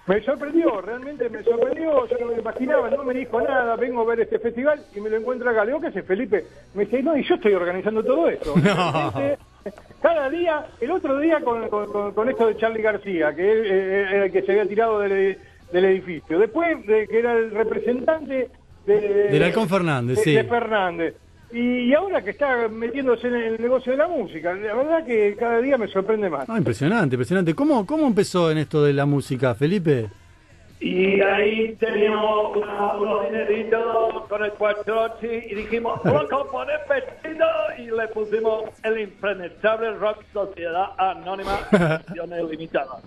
Me 0.07 0.21
sorprendió, 0.23 0.81
realmente 0.81 1.29
me 1.29 1.43
sorprendió, 1.45 2.07
yo 2.09 2.17
no 2.19 2.27
me 2.27 2.35
lo 2.35 2.41
imaginaba, 2.41 2.91
no 2.91 3.05
me 3.05 3.15
dijo 3.15 3.41
nada, 3.41 3.77
vengo 3.77 4.01
a 4.03 4.05
ver 4.07 4.21
este 4.21 4.39
festival 4.39 4.81
y 4.97 5.01
me 5.01 5.09
lo 5.11 5.17
encuentro 5.19 5.49
acá. 5.51 5.61
Le 5.65 5.69
digo, 5.69 5.81
¿qué 5.81 5.87
hace 5.89 6.03
Felipe? 6.03 6.45
Me 6.75 6.85
dice, 6.85 7.03
no, 7.03 7.17
y 7.17 7.23
yo 7.23 7.35
estoy 7.37 7.55
organizando 7.55 8.03
todo 8.05 8.29
esto. 8.29 8.55
No. 8.65 9.71
Cada 10.01 10.31
día, 10.31 10.65
el 10.81 10.91
otro 10.91 11.19
día 11.19 11.39
con, 11.43 11.69
con- 11.69 11.93
con- 11.93 12.15
con 12.15 12.29
esto 12.31 12.47
de 12.47 12.57
Charlie 12.57 12.81
García, 12.81 13.35
que 13.35 13.53
él, 13.53 13.67
eh, 13.67 14.07
era 14.11 14.25
el 14.25 14.33
que 14.33 14.41
se 14.41 14.53
había 14.53 14.67
tirado 14.67 14.99
del, 15.01 15.37
del 15.71 15.85
edificio. 15.85 16.39
Después, 16.39 16.87
de 16.87 17.07
que 17.07 17.19
era 17.19 17.35
el 17.35 17.51
representante 17.51 18.49
de, 18.87 19.01
Del 19.31 19.43
Halcón 19.43 19.69
Fernández, 19.69 20.17
de- 20.17 20.23
sí. 20.25 20.33
de 20.35 20.45
Fernández. 20.45 21.15
Y, 21.53 21.93
ahora 21.95 22.23
que 22.23 22.31
está 22.31 22.69
metiéndose 22.69 23.27
en 23.27 23.35
el 23.35 23.61
negocio 23.61 23.93
de 23.93 23.99
la 23.99 24.07
música, 24.09 24.55
la 24.55 24.75
verdad 24.75 25.05
que 25.05 25.35
cada 25.39 25.59
día 25.61 25.77
me 25.77 25.89
sorprende 25.89 26.31
más. 26.31 26.49
Ah, 26.49 26.57
impresionante, 26.59 27.17
impresionante. 27.17 27.55
¿Cómo, 27.55 27.85
¿Cómo 27.87 28.07
empezó 28.07 28.51
en 28.51 28.59
esto 28.59 28.85
de 28.85 28.93
la 28.93 29.05
música, 29.07 29.55
Felipe? 29.55 30.09
Y 30.79 31.21
ahí 31.21 31.75
teníamos 31.79 32.57
una- 32.57 32.95
unos 32.95 33.25
dineritos 33.29 34.23
con 34.29 34.43
el 34.45 34.53
cuatrochi 34.53 35.27
y 35.27 35.55
dijimos, 35.57 36.01
vamos 36.05 36.33
a 36.33 36.51
poner 36.51 36.79
vestido 36.89 37.47
y 37.79 37.87
le 37.95 38.09
pusimos 38.09 38.65
el 38.85 39.01
impenetrable 39.01 39.93
Rock 39.95 40.23
Sociedad 40.33 40.87
Anónima 40.97 41.59
Ediciones 42.07 42.45
Limitadas. 42.51 43.03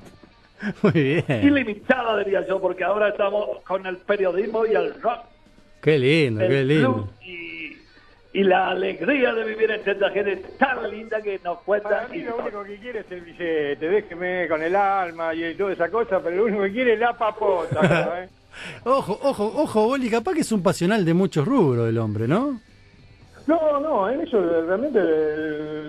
Muy 0.81 0.91
bien. 0.91 1.23
Ilimitada 1.43 2.19
diría 2.19 2.45
yo, 2.47 2.59
porque 2.61 2.83
ahora 2.83 3.09
estamos 3.09 3.61
con 3.65 3.85
el 3.85 3.97
periodismo 3.97 4.65
y 4.65 4.73
el 4.75 5.01
rock, 5.01 5.19
Qué 5.81 5.99
lindo, 5.99 6.41
el 6.41 6.47
qué 6.49 6.63
lindo. 6.63 7.09
y, 7.21 7.42
y 8.33 8.43
la 8.43 8.69
alegría 8.69 9.31
de 9.33 9.43
vivir 9.43 9.69
entre 9.69 9.93
esta 9.93 10.09
gente 10.09 10.37
tan 10.57 10.89
linda 10.89 11.21
que 11.21 11.39
nos 11.43 11.59
cuenta. 11.59 11.89
Para 11.89 12.07
mí 12.07 12.23
lo 12.23 12.37
único 12.37 12.63
que 12.63 12.77
quiere 12.77 12.99
es 13.01 13.11
el 13.11 13.21
billete, 13.21 13.89
déjeme 13.89 14.47
con 14.47 14.61
el 14.63 14.75
alma 14.75 15.35
y 15.35 15.53
toda 15.53 15.73
esa 15.73 15.89
cosa, 15.89 16.19
pero 16.19 16.37
lo 16.37 16.45
único 16.45 16.63
que 16.63 16.71
quiere 16.71 16.93
es 16.93 16.99
la 16.99 17.15
papota. 17.15 17.81
¿no, 17.81 18.17
eh? 18.17 18.29
Ojo, 18.85 19.19
ojo, 19.21 19.53
ojo, 19.55 19.85
Boli, 19.85 20.09
capaz 20.09 20.33
que 20.33 20.41
es 20.41 20.51
un 20.51 20.63
pasional 20.63 21.05
de 21.05 21.13
muchos 21.13 21.47
rubros 21.47 21.87
el 21.89 21.97
hombre, 21.97 22.27
¿no? 22.27 22.59
No, 23.45 23.79
no, 23.81 24.09
en 24.09 24.21
eso 24.21 24.39
realmente 24.65 24.99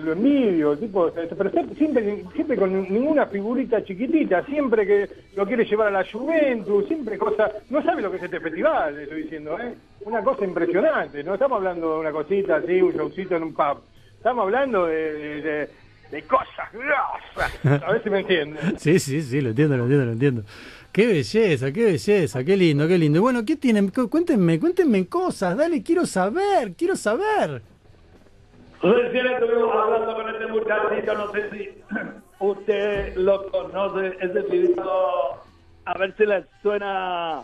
lo 0.03 0.11
envidio, 0.11 0.77
tipo, 0.77 1.07
este, 1.07 1.35
pero 1.35 1.49
siempre, 1.77 2.23
siempre 2.33 2.57
con 2.57 2.71
ninguna 2.91 3.27
figurita 3.27 3.81
chiquitita, 3.83 4.43
siempre 4.45 4.85
que 4.85 5.09
lo 5.37 5.45
quiere 5.45 5.63
llevar 5.63 5.87
a 5.87 5.91
la 5.91 6.05
Juventus, 6.11 6.85
siempre 6.87 7.17
cosa, 7.17 7.49
no 7.69 7.81
sabe 7.81 8.01
lo 8.01 8.11
que 8.11 8.17
es 8.17 8.23
este 8.23 8.41
festival, 8.41 8.99
estoy 8.99 9.23
diciendo, 9.23 9.57
¿eh? 9.59 9.73
Una 10.01 10.21
cosa 10.21 10.43
impresionante, 10.43 11.23
no 11.23 11.35
estamos 11.35 11.57
hablando 11.57 11.93
de 11.93 11.99
una 12.01 12.11
cosita 12.11 12.57
así, 12.57 12.81
un 12.81 12.91
showcito 12.91 13.37
en 13.37 13.43
un 13.43 13.53
pub, 13.53 13.79
estamos 14.17 14.43
hablando 14.43 14.85
de, 14.87 15.13
de, 15.13 15.41
de- 15.41 15.69
de 16.11 16.21
cosas 16.23 16.71
grosas, 16.71 17.83
a 17.83 17.91
ver 17.91 18.03
si 18.03 18.09
me 18.11 18.19
entienden. 18.19 18.59
Sí, 18.77 18.99
sí, 18.99 19.21
sí, 19.23 19.41
lo 19.41 19.49
entiendo, 19.49 19.75
lo 19.75 19.83
entiendo, 19.83 20.05
lo 20.05 20.11
entiendo. 20.11 20.43
Qué 20.95 21.07
belleza, 21.07 21.73
qué 21.73 21.83
belleza, 21.87 22.41
qué 22.45 22.55
lindo, 22.55 22.87
qué 22.87 22.97
lindo. 22.97 23.19
Bueno, 23.21 23.43
¿qué 23.43 23.57
tienen? 23.57 23.89
Cu- 23.89 24.09
Cuéntenme, 24.09 24.57
cuéntenme 24.61 25.05
cosas, 25.09 25.57
dale, 25.57 25.83
quiero 25.83 26.05
saber, 26.05 26.71
quiero 26.77 26.95
saber. 26.95 27.61
Recién 28.81 29.27
estuvimos 29.27 29.75
hablando 29.75 30.15
con 30.15 30.29
este 30.33 30.47
muchachito, 30.47 31.13
no 31.15 31.31
sé 31.33 31.49
si 31.51 31.69
usted 32.39 33.13
lo 33.17 33.51
conoce, 33.51 34.15
ese 34.21 34.41
pibito, 34.43 35.41
a 35.83 35.97
ver 35.97 36.15
si 36.15 36.25
le 36.25 36.45
suena 36.61 37.41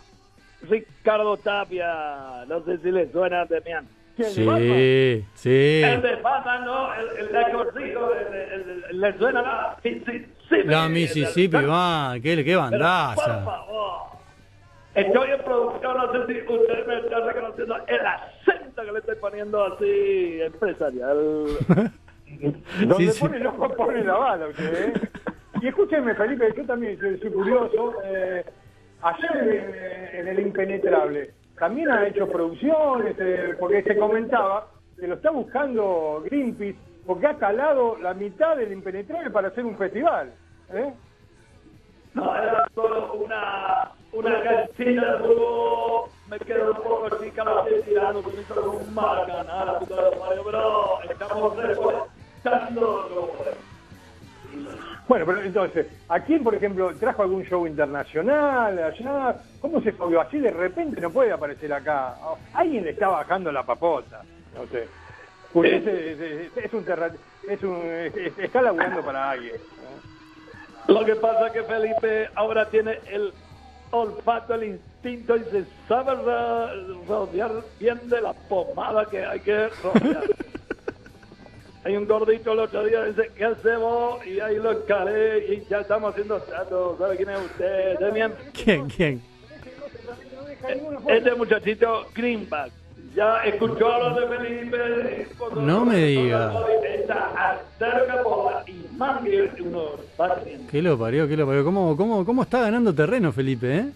Ricardo 0.62 1.36
Tapia, 1.36 2.46
no 2.48 2.64
sé 2.64 2.78
si 2.78 2.90
le 2.90 3.12
suena 3.12 3.44
Demian. 3.44 3.86
Sí, 4.16 5.24
sí. 5.34 5.82
El 5.82 6.02
de 6.02 6.16
Batman, 6.16 6.64
¿no? 6.66 6.94
El, 6.94 7.08
el 7.18 7.36
el, 7.36 8.84
el- 8.90 9.00
le 9.00 9.18
suena 9.18 9.42
la 9.42 9.76
Mississippi. 9.82 10.62
La 10.64 10.88
Mississippi, 10.88 11.56
va, 11.64 12.14
qué, 12.22 12.44
qué 12.44 12.56
bandaza. 12.56 13.42
favor. 13.44 14.02
Estoy 14.94 15.30
en 15.30 15.42
producción, 15.42 15.96
no 15.96 16.12
sé 16.12 16.26
si 16.26 16.40
usted 16.46 16.86
me 16.86 16.98
está 16.98 17.20
reconociendo 17.20 17.76
el 17.86 18.06
acento 18.06 18.82
que 18.84 18.92
le 18.92 18.98
estoy 18.98 19.16
poniendo 19.16 19.64
así 19.64 20.40
empresarial. 20.42 21.16
Donde 22.86 22.96
Sí, 22.96 23.10
sí. 23.12 23.20
pone 23.20 23.36
el 23.38 23.46
ojo 23.46 23.68
pone 23.74 24.04
la 24.04 24.14
bala 24.14 24.46
¿eh? 24.58 24.92
Y 25.62 25.68
escúcheme, 25.68 26.14
Felipe, 26.14 26.52
yo 26.56 26.64
también 26.66 26.98
soy, 26.98 27.18
soy 27.20 27.30
curioso. 27.30 27.94
Eh, 28.04 28.44
ayer 29.02 29.30
en, 30.12 30.20
en 30.20 30.28
El 30.28 30.40
Impenetrable, 30.40 31.30
también 31.62 31.92
ha 31.92 32.08
hecho 32.08 32.26
producciones, 32.26 33.14
eh, 33.20 33.54
porque 33.60 33.84
se 33.84 33.96
comentaba 33.96 34.66
que 34.98 35.06
lo 35.06 35.14
está 35.14 35.30
buscando 35.30 36.20
Greenpeace, 36.24 36.76
porque 37.06 37.28
ha 37.28 37.36
calado 37.36 37.96
la 37.98 38.14
mitad 38.14 38.56
del 38.56 38.72
Impenetrable 38.72 39.30
para 39.30 39.46
hacer 39.46 39.64
un 39.64 39.76
festival. 39.78 40.32
¿eh? 40.72 40.92
No, 42.14 42.34
era 42.34 42.66
solo 42.74 43.12
una, 43.12 43.92
una 44.12 44.42
canchita. 44.42 45.20
Me 46.28 46.38
quedo 46.40 46.72
un 46.72 46.76
poco 46.78 47.08
la 47.08 47.14
estoy 47.14 47.82
tirando, 47.82 48.22
con 48.22 48.80
un 48.80 48.94
maracana, 48.94 49.64
la 49.64 49.78
puta 49.78 50.10
de 50.10 50.16
Mario, 50.18 50.42
pero 50.44 51.00
estamos 51.08 51.56
recolectando. 51.58 53.30
Bueno, 55.12 55.26
pero 55.26 55.42
entonces, 55.42 55.88
¿a 56.08 56.20
quién, 56.20 56.42
por 56.42 56.54
ejemplo, 56.54 56.96
trajo 56.96 57.22
algún 57.22 57.44
show 57.44 57.66
internacional 57.66 58.78
allá? 58.78 59.42
¿Cómo 59.60 59.82
se 59.82 59.92
movió? 59.92 60.22
Así 60.22 60.38
de 60.38 60.50
repente 60.50 61.02
no 61.02 61.12
puede 61.12 61.30
aparecer 61.30 61.70
acá. 61.70 62.16
Alguien 62.54 62.82
le 62.84 62.92
está 62.92 63.08
bajando 63.08 63.52
la 63.52 63.66
papota, 63.66 64.24
no 64.54 64.66
sé. 64.68 64.88
Porque 65.52 65.76
ese- 65.76 66.12
ese- 66.12 66.46
ese- 66.46 66.64
es 66.64 66.72
un 66.72 66.86
terra- 66.86 67.12
es 67.46 67.62
un 67.62 67.82
es- 67.84 68.38
está 68.38 68.62
laburando 68.62 69.04
para 69.04 69.32
alguien. 69.32 69.60
¿no? 70.86 70.94
Lo 70.94 71.04
que 71.04 71.16
pasa 71.16 71.48
es 71.48 71.52
que 71.52 71.64
Felipe 71.64 72.30
ahora 72.34 72.70
tiene 72.70 72.98
el 73.10 73.34
olfato, 73.90 74.54
el 74.54 74.64
instinto 74.64 75.36
y 75.36 75.44
se 75.50 75.66
sabe 75.88 76.14
ro- 76.14 77.04
rodear 77.06 77.52
bien 77.78 78.08
de 78.08 78.18
la 78.22 78.32
pomada 78.32 79.04
que 79.10 79.22
hay 79.22 79.40
que 79.40 79.68
rodear. 79.82 80.24
hay 81.84 81.96
un 81.96 82.06
gordito 82.06 82.52
el 82.52 82.60
otro 82.60 82.84
día 82.84 83.04
dice, 83.04 83.30
¿qué 83.36 83.44
hacemos? 83.44 84.24
Y 84.26 84.38
ahí 84.40 84.56
lo 84.56 84.72
encaré 84.72 85.54
y 85.54 85.64
ya 85.68 85.80
estamos 85.80 86.12
haciendo 86.12 86.40
tratos. 86.40 86.98
¿Sabe 86.98 87.16
quién 87.16 87.30
es 87.30 87.40
usted? 87.40 87.98
Demian? 87.98 88.34
¿Quién, 88.52 88.88
quién? 88.88 89.22
Este 91.08 91.34
muchachito 91.34 92.06
Greenback. 92.14 92.72
Ya 93.14 93.44
escuchó 93.44 93.92
hablar 93.92 94.14
de 94.14 94.36
Felipe. 94.36 95.28
No 95.56 95.84
me 95.84 95.96
diga. 95.98 96.52
¿Qué 100.70 100.80
lo 100.80 100.98
parió, 100.98 101.28
qué 101.28 101.36
lo 101.36 101.46
parió? 101.46 101.64
¿Cómo, 101.64 101.96
cómo, 101.96 102.24
cómo 102.24 102.42
está 102.42 102.62
ganando 102.62 102.94
terreno, 102.94 103.32
Felipe, 103.32 103.76
eh? 103.76 103.86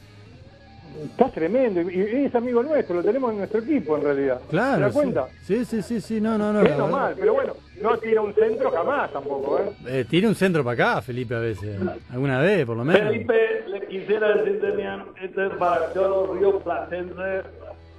Está 1.04 1.28
tremendo. 1.30 1.80
Y 1.80 1.96
y 1.96 2.24
es 2.24 2.34
amigo 2.34 2.62
nuestro, 2.62 2.96
lo 2.96 3.02
tenemos 3.02 3.30
en 3.32 3.38
nuestro 3.38 3.60
equipo 3.60 3.96
en 3.96 4.02
realidad. 4.02 4.40
Claro. 4.48 4.76
¿Te 4.76 4.82
das 4.82 4.92
cuenta? 4.92 5.26
Sí, 5.42 5.64
sí, 5.64 5.82
sí, 5.82 6.00
sí, 6.00 6.20
no, 6.20 6.38
no, 6.38 6.52
no. 6.52 6.62
Menos 6.62 6.78
la 6.78 6.84
verdad. 6.84 6.90
mal, 6.90 7.14
pero 7.18 7.34
bueno, 7.34 7.54
no 7.80 7.98
tira 7.98 8.20
un 8.22 8.34
centro 8.34 8.70
jamás 8.70 9.12
tampoco, 9.12 9.58
¿eh? 9.58 9.72
Eh, 9.86 10.04
tire 10.08 10.26
un 10.26 10.34
centro 10.34 10.64
para 10.64 10.90
acá, 10.90 11.02
Felipe, 11.02 11.34
a 11.34 11.40
veces. 11.40 11.78
Alguna 12.10 12.40
vez, 12.40 12.64
por 12.64 12.76
lo 12.76 12.84
menos. 12.84 13.12
Felipe, 13.12 13.64
le 13.68 13.86
quisiera 13.86 14.36
decir, 14.36 14.60
Demian, 14.60 15.04
este 15.20 15.50
para 15.50 15.92
todo 15.92 16.34
Río 16.34 16.58
Platense 16.60 17.42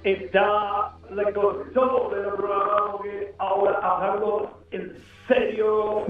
está, 0.02 0.96
le 1.14 1.32
costó 1.32 2.10
del 2.14 2.34
programa 2.34 2.92
porque 2.92 3.34
ahora 3.38 3.78
hablando 3.82 4.64
en 4.70 4.96
serio, 5.26 6.04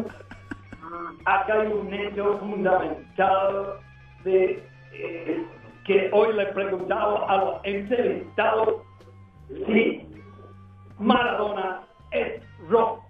acá 1.24 1.60
hay 1.60 1.68
un 1.68 1.92
hecho 1.92 2.38
fundamental 2.38 3.74
de 4.24 4.62
eh, 4.92 5.46
que 5.88 6.10
hoy 6.12 6.34
le 6.34 6.44
preguntaba 6.48 7.24
a 7.28 7.36
los 7.38 7.60
entrevistados 7.64 8.82
si 9.66 10.06
Maradona 10.98 11.80
es 12.10 12.42
rock, 12.68 13.00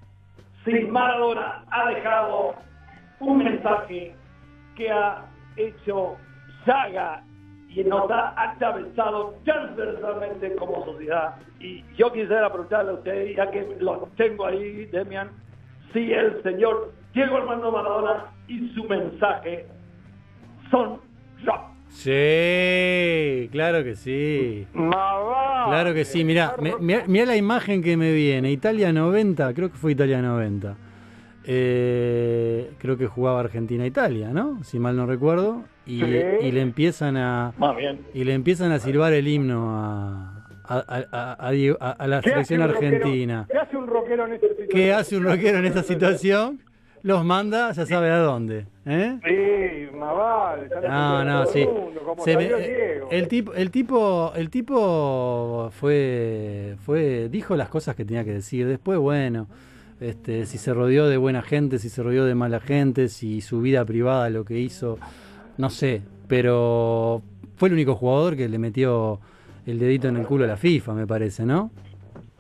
si 0.65 0.85
Maradona 0.85 1.65
ha 1.73 1.89
dejado 1.91 2.55
un 3.19 3.39
mensaje 3.39 4.15
que 4.77 4.93
ha 4.93 5.25
hecho 5.57 6.17
saga 6.65 7.25
y 7.69 7.83
nos 7.83 8.09
ha 8.13 8.33
atravesado 8.41 9.35
transversalmente 9.45 10.55
como 10.55 10.85
sociedad. 10.85 11.35
Y 11.59 11.83
yo 11.97 12.13
quisiera 12.13 12.49
preguntarle 12.49 12.93
a 12.93 12.95
usted, 12.95 13.35
ya 13.35 13.51
que 13.51 13.77
lo 13.81 14.09
tengo 14.17 14.47
ahí, 14.47 14.87
Demian, 14.87 15.31
si 15.93 16.13
el 16.13 16.41
señor 16.45 16.93
Diego 17.13 17.39
Armando 17.39 17.73
Maradona 17.73 18.27
y 18.47 18.69
su 18.69 18.85
mensaje 18.85 19.67
son 20.71 21.01
rock. 21.45 21.78
Sí, 21.91 23.49
claro 23.51 23.83
que 23.85 23.95
sí. 23.97 24.67
Claro 24.73 25.95
que 25.95 26.05
sí, 26.05 26.25
mirá, 26.25 26.55
mirá, 26.81 27.05
mirá 27.07 27.27
la 27.27 27.37
imagen 27.37 27.83
que 27.83 27.97
me 27.97 28.13
viene. 28.13 28.51
Italia 28.53 28.93
90, 28.93 29.53
creo 29.55 29.71
que 29.71 29.77
fue 29.77 29.93
Italia 29.93 30.21
90. 30.23 30.77
Eh, 31.51 32.71
creo 32.79 32.97
que 32.99 33.07
jugaba 33.07 33.41
Argentina-Italia, 33.41 34.31
¿no? 34.33 34.63
Si 34.65 34.79
mal 34.79 34.97
no 34.97 35.07
recuerdo. 35.07 35.65
Y, 35.87 36.01
Sí. 36.01 36.07
y 36.43 36.53
le 36.53 36.61
empiezan 36.61 37.17
a 37.17 37.53
Más 37.57 37.75
bien. 37.77 38.01
y 38.13 38.25
le 38.25 38.35
empiezan 38.35 38.71
a 38.73 38.79
silbar 38.79 39.15
el 39.15 39.27
himno 39.27 39.71
a, 39.75 40.45
a, 40.69 41.51
la 42.07 42.21
¿Qué 42.21 42.31
hace 42.31 42.45
selección 42.45 42.61
argentina. 42.63 43.47
¿Qué 43.51 43.57
hace 43.59 43.77
un 43.79 43.87
rockero 43.87 44.27
en 44.27 44.35
esta 44.35 44.49
situación? 44.49 44.69
¿Qué 44.71 44.93
hace 44.93 45.17
un 45.17 45.25
rockero 45.25 45.59
en 45.59 45.65
esta 45.65 45.83
situación? 45.83 46.61
Los 47.03 47.25
manda, 47.25 47.73
ya 47.73 47.87
sabe 47.87 48.11
a 48.11 48.19
dónde. 48.19 48.67
¿eh? 48.87 49.19
Sí, 49.25 49.97
más 49.97 50.15
vale. 50.17 50.69
No, 50.89 51.25
no, 51.25 51.47
sí. 51.47 51.61
el 51.61 51.69
mundo, 51.69 52.01
como 52.05 52.25
Se 52.25 52.35
salió 52.35 52.59
me- 52.59 52.67
Diego. 52.69 53.09
el 53.11 53.29
tipo, 53.29 53.55
el 53.55 53.71
tipo, 53.71 54.33
el 54.35 54.51
tipo 54.51 55.71
fue, 55.73 56.77
fue, 56.85 57.29
dijo 57.31 57.57
las 57.57 57.69
cosas 57.69 57.95
que 57.95 58.05
tenía 58.05 58.25
que 58.25 58.33
decir. 58.35 58.67
Después, 58.67 58.99
bueno, 58.99 59.47
este, 60.01 60.47
si 60.47 60.59
se 60.59 60.75
rodeó 60.75 61.09
de 61.09 61.17
buena 61.17 61.43
gente, 61.43 61.79
si 61.79 61.89
se 61.89 62.03
rodeó 62.03 62.25
de 62.25 62.35
mala 62.35 62.61
gente, 62.61 63.09
si 63.09 63.41
su 63.41 63.61
vida 63.61 63.85
privada 63.85 64.29
lo 64.31 64.45
que 64.45 64.59
hizo, 64.59 64.99
no 65.57 65.71
sé. 65.71 66.03
Pero 66.27 67.23
fue 67.57 67.69
el 67.69 67.75
único 67.75 67.95
jugador 67.95 68.37
que 68.37 68.49
le 68.49 68.59
metió 68.59 69.21
el 69.67 69.79
dedito 69.79 70.09
en 70.09 70.17
el 70.17 70.27
culo 70.27 70.45
a 70.45 70.49
la 70.49 70.57
FIFA, 70.57 70.95
me 70.95 71.07
parece, 71.07 71.45
¿no? 71.45 71.71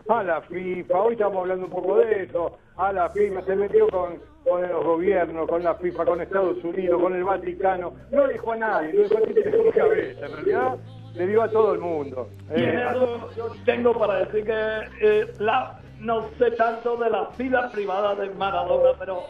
A 0.08 0.22
la 0.22 0.40
FIFA, 0.40 0.98
hoy 1.02 1.12
estamos 1.12 1.38
hablando 1.38 1.66
un 1.66 1.72
poco 1.72 1.96
de 1.98 2.24
eso, 2.24 2.58
a 2.76 2.92
la 2.92 3.10
FIFA, 3.10 3.42
se 3.42 3.56
metió 3.56 3.88
con, 3.88 4.18
con 4.42 4.62
los 4.62 4.84
gobiernos, 4.84 5.46
con 5.48 5.62
la 5.62 5.74
FIFA, 5.74 6.04
con 6.06 6.20
Estados 6.22 6.64
Unidos, 6.64 7.00
con 7.00 7.14
el 7.14 7.24
Vaticano, 7.24 7.92
no 8.10 8.26
le 8.26 8.32
dijo 8.32 8.52
a 8.52 8.56
nadie, 8.56 8.94
no 8.94 9.02
dijo 9.02 9.16
a 9.18 9.20
nadie 9.20 9.70
cabeza, 9.72 10.26
en 10.26 10.32
realidad 10.32 10.78
le 11.14 11.26
dio 11.26 11.42
a 11.42 11.50
todo 11.50 11.74
el 11.74 11.80
mundo. 11.80 12.28
Y 12.56 12.62
en 12.62 12.78
Eh, 12.78 12.86
eso 12.90 13.28
yo 13.36 13.48
tengo 13.66 13.92
para 13.98 14.24
decir 14.24 14.44
que 14.44 14.80
eh, 15.02 15.26
la, 15.40 15.78
no 16.00 16.28
sé 16.38 16.52
tanto 16.52 16.96
de 16.96 17.10
la 17.10 17.28
vida 17.36 17.70
privada 17.70 18.14
de 18.14 18.30
Maradona, 18.30 18.90
pero 18.98 19.24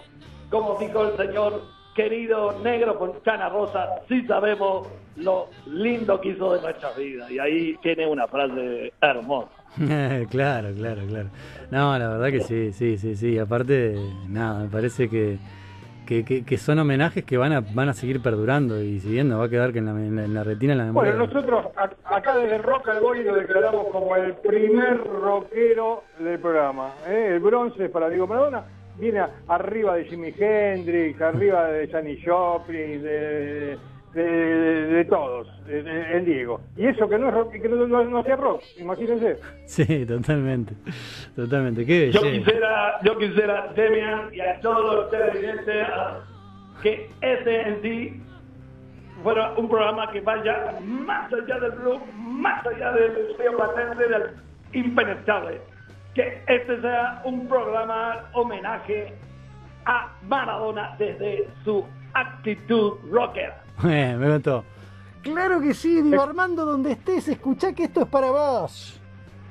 como 0.51 0.79
dijo 0.79 1.09
el 1.09 1.17
señor 1.17 1.61
querido 1.97 2.53
negro 2.61 2.97
con 2.97 3.13
cana 3.21 3.49
rosa, 3.49 3.89
sí 4.09 4.25
sabemos 4.27 4.87
lo 5.17 5.49
lindo 5.67 6.21
que 6.21 6.29
hizo 6.29 6.55
de 6.55 6.61
nuestra 6.61 6.93
vida. 6.93 7.29
Y 7.31 7.41
ahí 7.41 7.77
tiene 7.83 8.07
una 8.07 8.29
frase 8.29 8.93
hermosa. 9.01 9.58
claro, 10.31 10.69
claro, 10.75 11.03
claro. 11.09 11.29
No, 11.71 11.99
la 11.99 12.09
verdad 12.09 12.31
que 12.31 12.41
sí, 12.41 12.73
sí, 12.73 12.99
sí, 12.99 13.17
sí. 13.17 13.39
Aparte, 13.39 13.97
nada, 14.29 14.61
me 14.65 14.69
parece 14.69 15.09
que, 15.09 15.39
que, 16.07 16.25
que- 16.25 16.45
que 16.45 16.57
son 16.59 16.79
homenajes 16.79 17.23
que 17.25 17.37
van 17.37 17.53
a, 17.53 17.61
van 17.61 17.89
a 17.89 17.93
seguir 17.93 18.21
perdurando 18.23 18.83
y 18.83 18.99
siguiendo, 19.01 19.39
va 19.39 19.45
a 19.45 19.49
quedar 19.49 19.73
que 19.73 19.79
en 19.81 19.85
la, 19.87 19.91
en 19.93 20.17
la- 20.17 20.25
en 20.25 20.35
la 20.35 20.45
retina, 20.45 20.73
en 20.73 20.79
la 20.79 20.85
memoria. 20.87 21.13
Bueno, 21.15 21.27
nosotros 21.27 21.67
a- 21.77 22.17
acá 22.17 22.37
desde 22.37 22.59
Rock 22.59 22.89
al 22.89 23.01
Boy 23.01 23.23
lo 23.23 23.35
declaramos 23.37 23.87
como 23.93 24.17
el 24.17 24.33
primer 24.35 24.99
rockero 25.05 26.05
del 26.19 26.39
programa. 26.39 26.93
¿eh? 27.07 27.33
El 27.35 27.41
bronce 27.41 27.89
para 27.91 28.09
Diego 28.09 28.27
Maradona 28.27 28.65
viene 28.99 29.21
arriba 29.47 29.95
de 29.97 30.05
Jimi 30.07 30.35
Hendrix, 30.37 31.21
arriba 31.21 31.67
de 31.69 31.87
Janis 31.89 32.19
Joplin, 32.27 33.03
de, 33.03 33.79
de, 34.15 35.07
todos, 35.09 35.49
el 35.69 36.25
Diego. 36.25 36.61
Y 36.77 36.87
eso 36.87 37.09
que 37.09 37.19
no 37.19 37.29
es 37.29 37.35
rock, 37.35 37.53
que 37.53 37.69
no, 37.69 37.87
no, 37.87 38.05
no 38.05 38.23
sea 38.23 38.37
rock, 38.37 38.63
imagínense. 38.79 39.37
Sí, 39.67 40.07
totalmente. 40.07 40.75
Totalmente. 41.37 41.85
Qué 41.85 42.11
Yo 42.11 42.23
quisiera, 42.23 42.99
yo 43.03 43.19
quisiera, 43.19 43.73
Demian, 43.75 44.35
y 44.35 44.41
a 44.41 44.61
todos 44.61 44.95
los 44.95 45.11
televidentes, 45.11 45.87
que 46.83 47.11
ese 47.21 47.61
en 47.61 47.83
sí 47.83 48.23
fuera 49.23 49.53
un 49.57 49.69
programa 49.69 50.11
que 50.11 50.21
vaya 50.21 50.79
más 50.83 51.33
allá 51.33 51.59
del 51.61 51.73
blog, 51.73 52.01
más 52.15 52.65
allá 52.67 52.93
del 52.93 53.37
río 53.39 53.57
patente, 53.57 54.09
del 54.09 54.31
impenetrable. 54.73 55.61
Que 56.15 56.43
este 56.47 56.81
sea 56.81 57.21
un 57.25 57.49
programa 57.49 58.29
homenaje 58.33 59.15
a 59.85 60.13
Maradona 60.23 60.97
desde 60.99 61.49
su 61.65 61.85
actitud 62.15 62.95
rockera. 63.11 63.63
Eh, 63.85 64.17
me 64.19 64.33
gustó. 64.33 64.65
Claro 65.23 65.61
que 65.61 65.75
sí, 65.75 66.03
Diego 66.03 66.23
Armando, 66.23 66.65
donde 66.65 66.93
estés, 66.93 67.29
escuchá 67.29 67.73
que 67.75 67.85
esto 67.85 68.03
es 68.03 68.07
para 68.09 68.31
vos. 68.31 69.01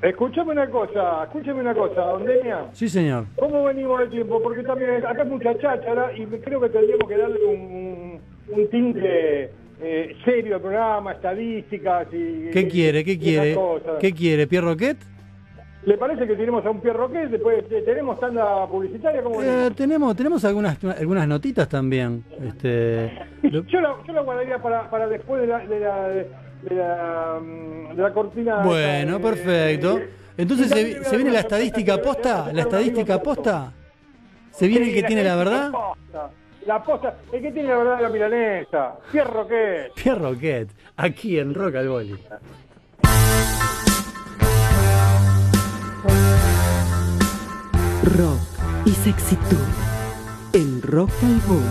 Escúchame 0.01 0.51
una 0.51 0.69
cosa, 0.69 1.24
escúchame 1.24 1.62
una 1.62 1.74
cosa, 1.74 2.01
don 2.01 2.25
Demian. 2.25 2.67
Sí, 2.74 2.88
señor. 2.88 3.25
¿Cómo 3.36 3.63
venimos 3.63 4.00
de 4.00 4.07
tiempo? 4.07 4.41
Porque 4.41 4.63
también 4.63 5.05
acá 5.05 5.24
es 5.24 5.27
mucha 5.27 5.57
cháchara 5.57 6.12
y 6.15 6.25
creo 6.25 6.62
que 6.62 6.69
tendríamos 6.69 7.07
que 7.07 7.17
darle 7.17 7.43
un, 7.46 8.22
un 8.50 8.69
tinte 8.69 9.51
eh, 9.81 10.15
serio 10.24 10.55
al 10.55 10.62
programa, 10.62 11.13
estadísticas 11.13 12.07
y... 12.12 12.50
¿Qué 12.51 12.67
quiere? 12.67 13.03
¿Qué 13.03 13.17
quiere? 13.17 13.57
¿Qué 14.00 14.13
quiere? 14.13 14.48
¿Pierre 14.48 14.65
Roquet? 14.67 14.98
¿Le 15.88 15.98
parece 15.98 16.27
que 16.27 16.36
tenemos 16.36 16.65
a 16.65 16.70
un 16.70 16.82
Pierre 16.82 16.98
Roquet? 16.98 17.29
Después 17.29 17.63
eh, 17.72 17.82
tenemos 17.86 18.20
tanda 18.20 18.67
publicitaria 18.67 19.24
como 19.24 19.41
Eh, 19.41 19.72
tenemos, 19.74 20.13
tenemos 20.17 20.44
algunas, 20.44 20.77
algunas 20.84 21.25
notitas 21.29 21.70
también. 21.70 22.25
Este, 22.46 23.10
lo- 23.44 23.63
yo, 23.63 23.79
la, 23.79 23.96
yo 24.06 24.12
la 24.12 24.22
guardaría 24.22 24.62
para, 24.62 24.89
para 24.89 25.08
después 25.08 25.41
de 25.41 25.48
la, 25.48 25.60
de 25.60 25.79
la, 25.79 26.08
de 26.10 26.27
la, 26.75 27.39
mm, 27.41 27.96
de 27.96 28.01
la 28.03 28.13
cortina. 28.13 28.63
Bueno, 28.63 29.15
eh, 29.15 29.20
perfecto. 29.22 30.00
Entonces 30.38 30.67
y 30.67 30.70
se, 30.96 31.03
se 31.06 31.15
viene 31.15 31.32
la 31.32 31.39
estadística 31.39 32.01
posta, 32.01 32.51
la 32.51 32.62
estadística 32.63 33.22
posta. 33.24 33.72
¿Se 34.51 34.67
viene 34.67 34.89
el 34.89 34.94
que 34.94 35.03
tiene 35.03 35.24
la 35.24 35.36
verdad? 35.38 35.72
La 36.65 36.84
posta, 36.84 37.15
el 37.32 37.41
que 37.41 37.51
tiene 37.53 37.70
la 37.70 37.77
verdad 37.77 37.96
es 37.96 38.01
la 38.01 38.10
milanesa. 38.10 38.96
Pierre 39.10 39.29
Roquet. 39.32 39.93
Pierre 39.95 40.19
Roquet, 40.19 40.67
aquí 40.97 41.39
en 41.39 41.54
Rock 41.54 41.76
al 41.76 41.88
Boli. 41.88 42.15
Rock 48.03 48.39
y 48.86 48.91
sexitud 48.91 49.57
en 50.53 50.81
Rock 50.81 51.12
al 51.23 51.41
Boli. 51.47 51.63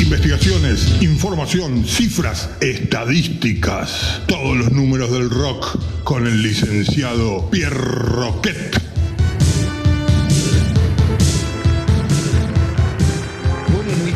Investigaciones, 0.00 1.02
información, 1.02 1.84
cifras, 1.84 2.50
estadísticas. 2.60 4.22
Todos 4.26 4.56
los 4.56 4.72
números 4.72 5.10
del 5.10 5.30
rock 5.30 5.78
con 6.04 6.26
el 6.26 6.42
licenciado 6.42 7.50
Pierre 7.50 7.74
Roquet. 7.76 8.80
Buenas 13.72 13.98
noches, 13.98 14.14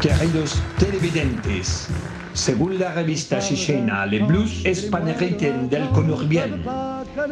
queridos 0.00 0.62
televidentes. 0.78 1.88
Según 2.34 2.80
la 2.80 2.92
revista 2.92 3.38
chilena 3.38 4.04
Le 4.06 4.18
Blues, 4.18 4.62
es 4.64 4.82
panegiten 4.82 5.70
del 5.70 5.88
conurbien. 5.90 6.64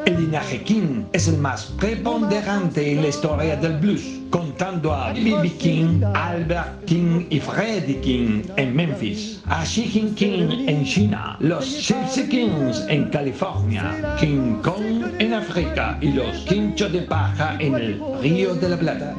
El 0.07 0.17
linaje 0.17 0.63
King 0.63 1.07
es 1.13 1.27
el 1.27 1.39
más 1.39 1.67
preponderante 1.77 2.93
en 2.93 3.03
la 3.03 3.09
historia 3.09 3.57
del 3.57 3.79
blues, 3.79 4.22
contando 4.33 4.95
a 4.95 5.13
B.B. 5.13 5.51
King, 5.59 6.03
Albert 6.15 6.87
King 6.87 7.27
y 7.29 7.39
Freddie 7.39 8.01
King 8.01 8.43
en 8.57 8.75
Memphis, 8.75 9.41
a 9.47 9.63
King 9.63 10.15
King 10.15 10.67
en 10.67 10.85
China, 10.85 11.37
los 11.39 11.67
Gypsy 11.87 12.27
Kings 12.29 12.83
en 12.89 13.11
California, 13.11 14.17
King 14.19 14.57
Kong 14.63 15.05
en 15.19 15.35
África 15.35 15.99
y 16.01 16.13
los 16.13 16.39
Quincho 16.49 16.89
de 16.89 17.03
Paja 17.03 17.57
en 17.61 17.75
el 17.75 18.01
Río 18.23 18.55
de 18.55 18.69
la 18.71 18.77
Plata. 18.79 19.15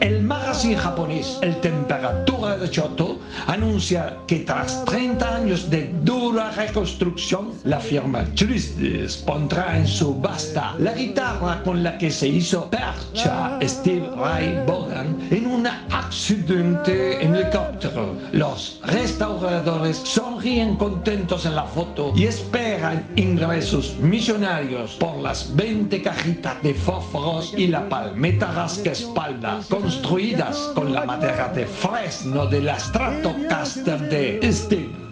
El 0.00 0.22
magazine 0.22 0.76
japonés 0.76 1.38
El 1.42 1.56
Temperatura 1.60 2.56
de 2.56 2.70
Choto 2.70 3.20
anuncia 3.46 4.16
que 4.26 4.40
tras 4.40 4.84
30 4.84 5.36
años 5.36 5.70
de 5.70 5.92
dura 6.02 6.50
reconstrucción, 6.50 7.52
la 7.64 7.80
firma 7.80 8.24
Tristes 8.34 9.16
pondrá 9.16 9.78
en 9.78 9.86
subasta 9.86 10.74
la 10.78 10.92
guitarra 10.92 11.62
con 11.62 11.82
la 11.82 11.96
que 11.98 12.10
se 12.10 12.28
hizo 12.28 12.68
percha 12.68 13.58
Steve 13.62 14.08
Ray 14.16 14.51
Vaughan 14.66 15.28
en 15.30 15.46
un 15.46 15.66
accidente 15.66 17.24
en 17.24 17.34
helicóptero. 17.34 18.16
Los 18.32 18.80
restauradores 18.84 19.96
sonríen 19.96 20.76
contentos 20.76 21.46
en 21.46 21.54
la 21.54 21.64
foto 21.64 22.12
y 22.14 22.24
esperan 22.24 23.06
ingresos 23.16 23.96
millonarios 23.98 24.92
por 24.92 25.16
las 25.18 25.54
20 25.54 26.02
cajitas 26.02 26.62
de 26.62 26.74
fósforos 26.74 27.54
y 27.56 27.68
la 27.68 27.88
palmeta 27.88 28.52
rascaespalda 28.52 29.60
construidas 29.68 30.56
con 30.74 30.92
la 30.92 31.04
madera 31.04 31.48
de 31.48 31.66
fresno 31.66 32.46
de 32.46 32.62
la 32.62 32.78
Stratocaster 32.78 34.00
de 34.08 34.52
Steve. 34.52 35.02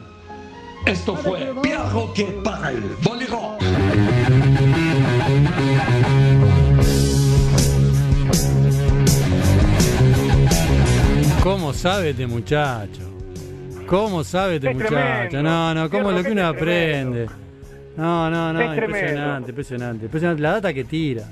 Esto 0.87 1.14
fue 1.14 1.55
Pierre 1.62 1.90
Roquet 1.90 2.42
para 2.42 2.70
el 2.70 2.83
Bolero. 3.03 3.59
¿Cómo 11.42 11.72
sabe 11.72 12.11
este 12.11 12.26
muchacho? 12.26 13.03
¿Cómo 13.87 14.22
sabe 14.24 14.57
este 14.57 14.68
Es 14.70 14.74
muchacho? 14.74 14.94
tremendo. 14.94 15.42
No, 15.42 15.74
no, 15.74 15.90
¿cómo 15.90 16.05
Pierre 16.11 16.18
lo 16.18 16.24
que 16.24 16.33
uno 16.33 16.40
es 16.42 16.46
aprende? 16.57 17.26
No, 17.96 18.31
no, 18.31 18.53
no, 18.53 18.61
Es 18.61 18.79
impresionante, 18.79 19.50
impresionante, 19.50 20.05
impresionante. 20.07 20.42
La 20.42 20.53
data 20.53 20.72
que 20.72 20.85
tira. 20.85 21.24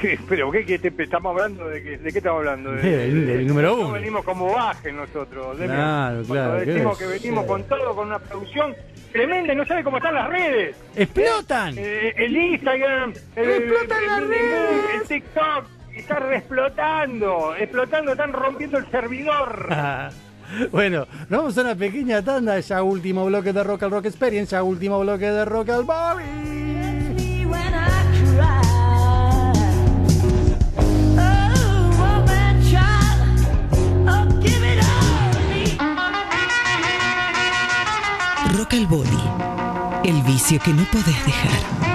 Sí, 0.00 0.08
pero 0.28 0.50
¿qué, 0.50 0.64
qué 0.64 0.78
te- 0.78 1.02
estamos 1.02 1.30
hablando? 1.32 1.68
¿De 1.68 1.82
qué, 1.82 1.98
de 1.98 2.10
qué 2.12 2.18
estamos 2.18 2.38
hablando? 2.38 2.72
De, 2.72 2.82
Del- 2.82 3.26
del 3.26 3.46
número 3.46 3.68
no 3.76 3.82
uno. 3.82 3.92
venimos 3.92 4.24
como 4.24 4.52
baje 4.52 4.90
nosotros. 4.92 5.56
Claro, 5.58 6.22
claro, 6.22 6.54
decimos 6.64 6.98
que 6.98 7.06
venimos 7.06 7.44
con 7.44 7.62
todo, 7.64 7.94
con 7.94 8.06
una 8.08 8.18
producción 8.18 8.74
tremenda 9.12 9.52
y 9.52 9.56
no 9.56 9.66
sabe 9.66 9.84
cómo 9.84 9.98
están 9.98 10.14
las 10.14 10.28
redes. 10.30 10.76
¡Explotan! 10.94 11.74
Eh, 11.76 12.14
el 12.16 12.36
Instagram, 12.36 13.12
el, 13.36 13.50
¡Explotan 13.50 14.02
el- 14.02 14.06
las 14.06 14.20
redes! 14.26 14.80
el 15.02 15.08
TikTok, 15.08 15.64
está 15.96 16.34
explotando, 16.34 17.54
explotando, 17.56 18.12
están 18.12 18.32
rompiendo 18.32 18.78
el 18.78 18.90
servidor. 18.90 19.68
Bueno, 20.70 21.06
nos 21.28 21.40
vamos 21.40 21.58
a 21.58 21.62
una 21.62 21.74
pequeña 21.74 22.22
tanda, 22.22 22.60
ya 22.60 22.82
último 22.82 23.26
bloque 23.26 23.52
de 23.52 23.64
Rock 23.64 23.82
al 23.82 23.90
Rock 23.90 24.06
Experience, 24.06 24.52
ya 24.52 24.62
último 24.62 25.00
bloque 25.00 25.26
de 25.26 25.44
Rock 25.44 25.66
to 25.66 25.84
me. 26.16 26.56
Rock 38.56 38.72
al 38.72 38.86
Boli. 38.86 39.08
El 40.04 40.22
vicio 40.22 40.58
que 40.64 40.72
no 40.72 40.84
podés 40.92 41.24
dejar. 41.26 41.85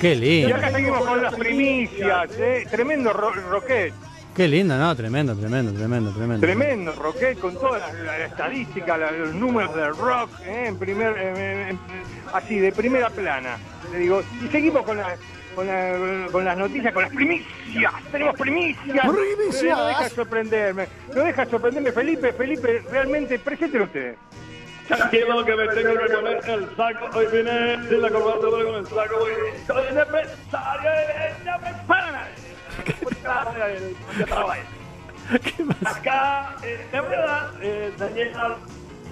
Qué 0.00 0.12
Y 0.14 0.20
lindo, 0.20 0.56
acá 0.56 0.70
seguimos 0.70 1.04
con 1.04 1.22
las 1.22 1.34
primicias, 1.34 2.30
¿eh? 2.38 2.66
Tremendo 2.70 3.12
ro 3.12 3.32
rocket. 3.32 3.92
qué 4.36 4.46
lindo, 4.46 4.76
no, 4.78 4.94
tremendo, 4.94 5.34
tremendo, 5.36 5.72
tremendo, 5.72 6.12
tremendo. 6.12 6.40
Tremendo 6.46 6.92
rocket 6.92 7.38
con 7.40 7.54
toda 7.54 7.78
la, 7.78 7.92
la 7.92 8.26
estadística, 8.26 8.96
la- 8.96 9.10
los 9.10 9.34
números 9.34 9.74
del 9.74 9.96
rock, 9.96 10.30
¿eh? 10.46 10.66
en 10.68 10.78
primer, 10.78 11.16
en- 11.18 11.68
en- 11.70 11.78
así, 12.32 12.58
de 12.60 12.70
primera 12.72 13.10
plana. 13.10 13.56
Le 13.92 13.98
digo, 13.98 14.22
y 14.44 14.48
seguimos 14.48 14.82
con 14.84 14.96
las 14.98 15.18
con, 15.56 15.66
la- 15.66 16.28
con 16.30 16.44
las 16.44 16.56
noticias, 16.56 16.92
con 16.94 17.02
las 17.02 17.12
primicias. 17.12 17.92
Tenemos 18.12 18.36
primicias. 18.38 19.08
Primicias. 19.08 19.62
Eh, 19.64 19.68
No 19.70 19.86
deja 19.88 20.08
sorprenderme. 20.10 20.86
No 21.12 21.24
deja 21.24 21.46
sorprenderme, 21.46 21.90
Felipe. 21.90 22.32
Felipe, 22.32 22.82
realmente, 22.92 23.40
preséntelo 23.40 23.88
usted. 24.90 24.96
Tranquilo 24.96 25.44
que 25.44 25.54
me 25.56 25.68
tengo 25.68 25.94
que 25.94 26.08
poner 26.14 26.48
el 26.48 26.76
saco. 26.76 27.18
Hoy 27.18 27.26
vine 27.32 27.88
sin 27.88 28.02
la 28.02 28.10
corbata, 28.10 28.38
pero 28.40 28.64
con 28.66 28.74
el 28.76 28.86
saco. 28.86 29.16
Hoy 29.20 29.32
soy 29.66 29.84
nadie. 29.94 30.24
Yo 34.18 34.24
trabajo. 34.26 34.60
Acá, 35.84 36.56
eh, 36.62 36.86
de 36.90 37.00
verdad, 37.00 37.50
eh, 37.60 37.92
Daniel, 37.98 38.32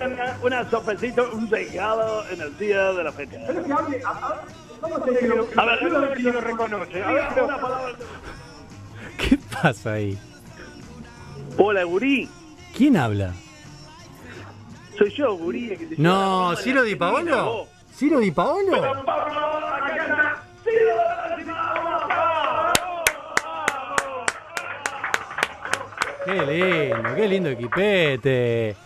una- 0.01 0.39
una 0.43 0.71
sorpresita, 0.71 1.23
un 1.23 1.51
regalo 1.51 2.27
en 2.31 2.41
el 2.41 2.57
día 2.59 2.93
de 2.93 3.05
la 3.05 3.13
fecha. 3.13 3.37
A 5.57 5.65
ver, 5.65 5.83
lo, 5.83 6.33
lo 6.33 6.41
reconoce. 6.41 7.03
A 7.03 7.13
ver, 7.13 7.43
una 7.45 7.61
palabra. 7.61 7.93
¿Qué 9.19 9.39
pasa 9.63 9.93
ahí? 9.95 10.19
Hola, 11.59 11.85
gurí. 11.85 12.29
¿Quién 12.77 12.97
habla? 12.97 13.33
Soy 14.97 15.11
yo, 15.11 15.37
gurí. 15.37 15.69
que 15.77 15.95
No, 15.99 16.55
Ciro 16.57 16.83
Di 16.83 16.97
Paolo. 16.97 17.67
¿Ciro 17.95 18.19
Di 18.21 18.31
Paolo? 18.31 18.81
Vamos, 18.81 19.05
acá 19.09 19.97
está. 19.97 20.43
Ciro 20.65 21.01
Argentina, 21.25 21.73
vamos. 21.75 22.27
Qué 26.25 26.35
lindo, 26.47 27.15
qué 27.15 27.29
lindo 27.29 27.49
equipete. 27.51 28.77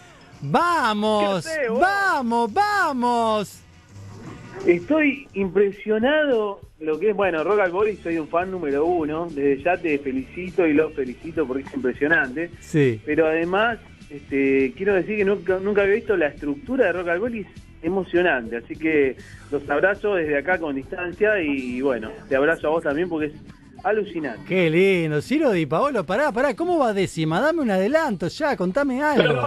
¡Vamos! 0.43 1.45
¿Qué 1.45 1.51
haces, 1.51 1.71
vos? 1.71 1.81
¡Vamos, 1.81 2.53
vamos! 2.53 3.63
Estoy 4.67 5.27
impresionado 5.35 6.61
lo 6.81 6.99
que 6.99 7.11
es, 7.11 7.17
bueno, 7.17 7.43
Rock 7.45 7.61
al 7.61 7.71
Boli 7.73 7.97
soy 7.97 8.19
un 8.19 8.29
fan 8.29 8.51
número 8.51 8.85
uno, 8.87 9.27
desde 9.31 9.63
ya 9.63 9.77
te 9.77 9.99
felicito 9.99 10.67
y 10.67 10.73
los 10.73 10.93
felicito 10.95 11.47
porque 11.47 11.63
es 11.65 11.75
impresionante, 11.75 12.51
Sí. 12.61 13.01
pero 13.05 13.27
además 13.27 13.79
este, 14.11 14.73
quiero 14.77 14.95
decir 14.95 15.17
que 15.17 15.25
nunca, 15.25 15.59
nunca 15.59 15.83
había 15.83 15.95
visto 15.95 16.17
la 16.17 16.27
estructura 16.27 16.87
de 16.87 16.93
Rock 16.93 17.09
emocionante, 17.83 18.57
así 18.59 18.77
que 18.77 19.17
los 19.51 19.69
abrazo 19.71 20.15
desde 20.17 20.37
acá 20.39 20.59
con 20.59 20.75
distancia 20.75 21.41
y 21.41 21.81
bueno, 21.81 22.11
te 22.29 22.37
abrazo 22.37 22.67
a 22.67 22.71
vos 22.71 22.83
también 22.83 23.09
porque 23.09 23.27
es 23.27 23.33
alucinante. 23.83 24.43
Qué 24.47 24.69
lindo. 24.69 25.23
Ciro 25.23 25.51
Di 25.53 25.65
Paolo, 25.67 26.05
pará, 26.05 26.31
pará, 26.33 26.55
¿cómo 26.55 26.79
va 26.79 26.93
décima? 26.93 27.41
Dame 27.41 27.63
un 27.63 27.71
adelanto 27.71 28.29
ya, 28.29 28.57
contame 28.57 29.03
algo. 29.03 29.41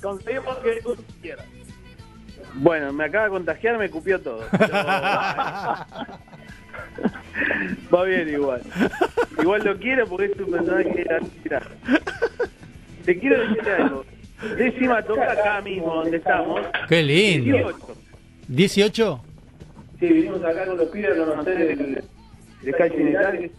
Conseguimos 0.00 0.56
que. 0.58 1.36
Bueno, 2.54 2.92
me 2.92 3.04
acaba 3.04 3.24
de 3.24 3.30
contagiar, 3.30 3.76
me 3.76 3.90
cupió 3.90 4.20
todo. 4.20 4.40
pero- 4.50 4.74
Va 7.94 8.04
bien 8.04 8.28
igual. 8.28 8.62
Igual 9.40 9.64
lo 9.64 9.76
quiero 9.78 10.06
porque 10.06 10.26
es 10.26 10.40
un 10.40 10.50
personaje. 10.50 11.06
Te 13.04 13.18
quiero 13.18 13.40
decir 13.48 13.68
algo. 13.70 14.04
Décima 14.56 15.02
toca 15.02 15.32
acá 15.32 15.60
mismo 15.62 15.94
donde 15.94 16.16
estamos. 16.18 16.60
Qué 16.88 17.02
lindo. 17.02 17.72
18. 18.48 18.86
¿18? 18.88 19.20
Sí, 19.98 20.06
vinimos 20.06 20.44
acá 20.44 20.66
con 20.66 20.76
los 20.76 20.88
pibes 20.88 21.18
a 21.18 21.24
conocer 21.24 21.60
el, 21.60 21.70
el 21.70 22.74
que 22.74 23.46
es 23.46 23.50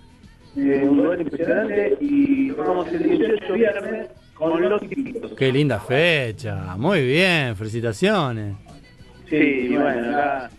eh, 0.58 0.88
un 0.88 0.98
lugar 0.98 1.22
impresionante, 1.22 1.98
y 2.00 2.50
vamos 2.52 2.88
el 2.88 3.04
18 3.04 3.54
viernes 3.54 4.08
con 4.34 4.60
los 4.62 4.82
chiquitos. 4.82 5.34
Qué 5.34 5.52
linda 5.52 5.80
fecha. 5.80 6.76
Muy 6.78 7.06
bien, 7.06 7.56
felicitaciones. 7.56 8.56
Sí, 9.30 9.36
y 9.36 9.76
bueno, 9.76 10.10
acá 10.10 10.50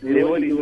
de 0.00 0.24
boli 0.24 0.52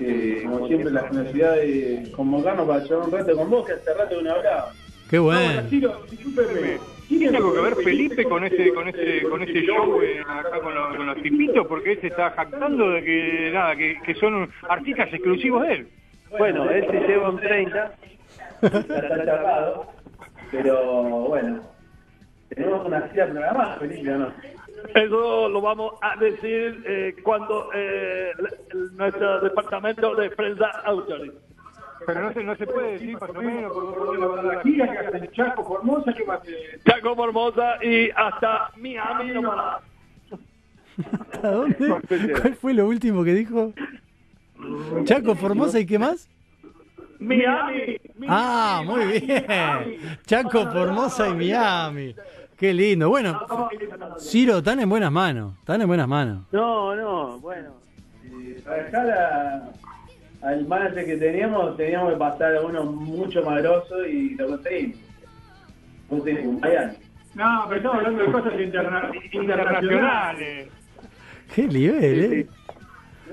eh, 0.00 0.42
como 0.44 0.66
siempre 0.68 0.90
la 0.92 1.08
generosidad 1.08 1.54
de 1.54 2.12
convocarnos 2.14 2.66
para 2.66 2.82
charlar 2.84 3.06
un 3.08 3.12
rato 3.12 3.36
con 3.36 3.50
vos, 3.50 3.66
que 3.66 3.72
hace 3.74 3.94
rato 3.94 4.16
que 4.18 4.22
no 4.22 4.32
hablaba. 4.32 4.72
Qué 5.10 5.18
bueno. 5.18 5.62
Ciro, 5.70 6.02
discúlpeme. 6.10 6.78
¿Tiene 7.08 7.36
algo 7.36 7.54
que 7.54 7.60
ver 7.60 7.76
Felipe 7.76 8.24
con 8.24 8.42
ese 8.44 8.72
con 8.74 8.88
ese 8.88 9.22
con 9.22 9.40
ese 9.42 9.62
show 9.62 10.02
eh, 10.02 10.20
acá 10.26 10.60
con, 10.60 10.74
los- 10.74 10.96
con 10.96 11.06
los 11.06 11.22
tipitos? 11.22 11.66
Porque 11.68 11.92
él 11.92 12.00
se 12.00 12.08
está 12.08 12.30
jactando 12.32 12.90
de 12.90 13.04
que 13.04 13.50
nada 13.54 13.76
que, 13.76 13.96
que 14.04 14.14
son 14.16 14.50
artistas 14.68 15.08
exclusivos 15.12 15.62
de 15.66 15.72
él. 15.74 15.88
Bueno, 16.36 16.68
él 16.68 16.84
se 16.90 17.00
lleva 17.06 17.30
un 17.30 17.38
30, 17.38 17.92
está 18.62 19.24
chapado, 19.24 19.86
pero 20.50 21.04
bueno, 21.28 21.60
tenemos 22.48 22.84
una 22.84 23.08
gira 23.08 23.26
programada, 23.28 23.76
Felipe, 23.78 24.10
¿o 24.12 24.18
no? 24.18 24.32
Eso 24.94 25.48
lo 25.48 25.60
vamos 25.60 25.94
a 26.02 26.16
decir 26.16 26.82
eh, 26.86 27.16
cuando 27.22 27.70
eh, 27.74 28.32
el- 28.38 28.46
el- 28.80 28.96
nuestro 28.96 29.40
departamento 29.40 30.14
de 30.14 30.30
prensa 30.30 30.66
autorice. 30.84 31.36
Pero 32.06 32.20
no 32.22 32.32
se 32.32 32.44
no 32.44 32.54
se 32.56 32.66
puede 32.66 32.92
decir 32.92 33.12
más 33.18 33.30
o 33.30 33.32
menos 33.34 33.72
por 33.72 34.18
la, 34.46 34.54
la 34.54 34.62
gira 34.62 34.90
que 34.92 34.98
hace 34.98 35.16
el 35.18 35.32
Chaco 35.32 35.64
Formosa 35.64 36.12
que 36.12 36.24
va. 36.24 36.40
Chaco 36.86 37.16
Formosa 37.16 37.84
y 37.84 38.10
hasta 38.14 38.70
Miami 38.76 39.32
no 39.32 39.42
para. 39.42 39.80
¿A 41.42 41.48
dónde? 41.48 41.88
¿Cuál 42.40 42.54
fue 42.54 42.74
lo 42.74 42.86
último 42.86 43.24
que 43.24 43.32
dijo? 43.34 43.72
Chaco, 45.04 45.34
Formosa 45.34 45.78
y 45.80 45.86
qué 45.86 45.98
más? 45.98 46.28
Miami. 47.18 47.98
Ah, 48.28 48.82
muy 48.84 49.20
bien. 49.20 49.44
Chaco, 50.26 50.66
Formosa 50.70 51.28
y 51.28 51.34
Miami. 51.34 52.14
Qué 52.56 52.72
lindo. 52.72 53.08
Bueno, 53.10 53.38
Ciro, 54.18 54.58
están 54.58 54.80
en 54.80 54.88
buenas 54.88 55.12
manos. 55.12 55.54
Están 55.58 55.82
en 55.82 55.86
buenas 55.88 56.08
manos. 56.08 56.42
No, 56.52 56.94
no, 56.96 57.38
bueno, 57.40 57.68
eh, 58.24 58.60
para 58.64 58.82
dejar 58.84 59.10
a- 59.10 59.68
al 60.42 60.66
manager 60.66 61.04
que 61.04 61.16
teníamos, 61.16 61.76
teníamos 61.76 62.12
que 62.12 62.18
pasar 62.18 62.56
a 62.56 62.62
uno 62.62 62.84
mucho 62.84 63.42
más 63.42 63.62
grosso 63.62 64.06
y 64.06 64.34
lo 64.36 64.46
conseguimos. 64.48 64.96
No, 67.34 67.64
pero 67.68 67.76
estamos 67.76 67.96
hablando 67.98 68.22
de 68.24 68.32
cosas 68.32 68.52
interna- 68.60 69.10
internacionales. 69.32 70.68
Qué 71.54 71.66
nivel, 71.68 72.32
¿eh? 72.32 72.46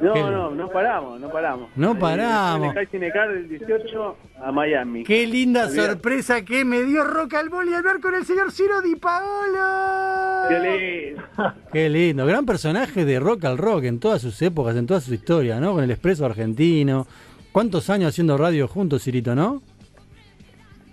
No, 0.04 0.14
Qué 0.14 0.20
no, 0.20 0.52
no 0.52 0.68
paramos, 0.68 1.18
no 1.18 1.30
paramos. 1.30 1.70
No 1.78 1.98
paramos. 1.98 2.76
Sky 2.76 2.86
Cinecar 2.88 3.34
del 3.34 3.48
18 3.48 4.18
a 4.42 4.52
Miami. 4.52 5.06
Qué 5.06 5.26
linda 5.26 5.70
sorpresa 5.70 6.44
que 6.44 6.66
me 6.66 6.84
dio 6.84 7.06
Roca 7.06 7.40
al 7.40 7.48
Boli 7.48 7.74
al 7.74 7.84
ver 7.84 8.02
con 8.02 8.14
el 8.14 8.26
señor 8.26 8.52
Ciro 8.52 8.82
Di 8.82 8.98
Paolo. 8.98 10.50
Qué 10.50 10.60
lindo. 10.60 11.24
Qué 11.72 11.90
lindo, 11.90 12.26
gran 12.26 12.46
personaje 12.46 13.06
de 13.06 13.18
rock 13.18 13.46
al 13.46 13.58
rock 13.58 13.86
en 13.86 14.02
todas 14.02 14.22
sus 14.22 14.42
épocas, 14.42 14.76
en 14.76 14.88
toda 14.88 15.00
su 15.00 15.14
historia, 15.14 15.62
¿no? 15.62 15.72
Con 15.72 15.86
el 15.86 15.92
expreso 15.92 16.26
argentino. 16.26 17.08
¿Cuántos 17.54 17.90
años 17.90 18.10
haciendo 18.10 18.36
radio 18.38 18.68
juntos, 18.68 19.04
Cirito, 19.04 19.36
no? 19.36 19.62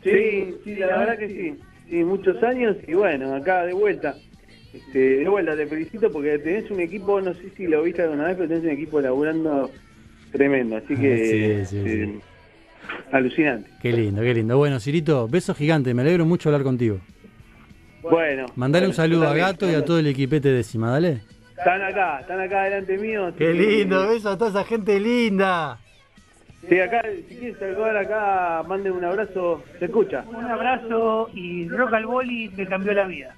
Sí, 0.05 0.55
sí, 0.63 0.77
la 0.77 0.99
verdad 0.99 1.19
que 1.19 1.29
sí. 1.29 1.61
Sí, 1.89 2.05
muchos 2.05 2.41
años 2.45 2.77
y 2.87 2.95
bueno, 2.95 3.35
acá 3.35 3.65
de 3.65 3.73
vuelta. 3.73 4.15
Este, 4.73 4.99
de 4.99 5.29
vuelta, 5.29 5.57
te 5.57 5.67
felicito 5.67 6.11
porque 6.13 6.39
tenés 6.39 6.71
un 6.71 6.81
equipo, 6.81 7.21
no 7.21 7.35
sé 7.35 7.51
si 7.57 7.67
lo 7.67 7.83
viste 7.83 8.03
alguna 8.03 8.27
vez, 8.27 8.37
pero 8.37 8.49
tenés 8.49 8.65
un 8.65 8.71
equipo 8.71 9.01
laburando 9.01 9.71
tremendo, 10.33 10.77
así 10.77 10.95
que 10.97 11.65
Sí, 11.67 11.77
sí, 11.77 11.83
sí. 11.85 11.91
eh, 11.91 12.19
alucinante. 13.13 13.69
Qué 13.83 13.93
lindo, 13.93 14.23
qué 14.23 14.35
lindo. 14.35 14.57
Bueno, 14.57 14.79
Cirito, 14.79 15.27
beso 15.29 15.55
gigante, 15.55 15.93
me 15.95 16.03
alegro 16.03 16.25
mucho 16.25 16.49
hablar 16.49 16.63
contigo. 16.63 17.01
Bueno, 18.03 18.47
Mandale 18.57 18.87
un 18.87 18.95
saludo 18.95 19.29
a. 19.29 19.35
Gato 19.35 19.71
y 19.71 19.75
a 19.75 19.85
todo 19.85 19.99
el 19.99 20.07
equipete 20.07 20.49
décima, 20.51 20.91
dale. 20.91 21.23
Están 21.59 21.83
acá, 21.83 22.21
están 22.21 22.41
acá 22.41 22.63
delante 22.65 22.97
mío. 22.97 23.33
Qué 23.37 23.47
que- 23.47 23.53
lindo, 23.53 24.09
beso 24.09 24.31
a 24.31 24.39
toda 24.39 24.51
esa 24.51 24.65
gente 24.65 24.99
linda. 24.99 25.79
Sí, 26.69 26.79
acá, 26.79 27.03
si 27.29 27.37
quieres 27.37 27.59
saludar 27.59 27.97
acá, 27.97 28.63
manden 28.69 28.93
un 28.93 29.05
abrazo, 29.05 29.63
se 29.79 29.87
escucha. 29.87 30.25
Un 30.27 30.45
abrazo 30.45 31.31
y 31.33 31.69
Rock 31.69 31.95
al 31.95 32.07
Boli 32.07 32.51
me 32.57 32.67
cambió 32.67 32.93
la 32.93 33.05
vida. 33.07 33.35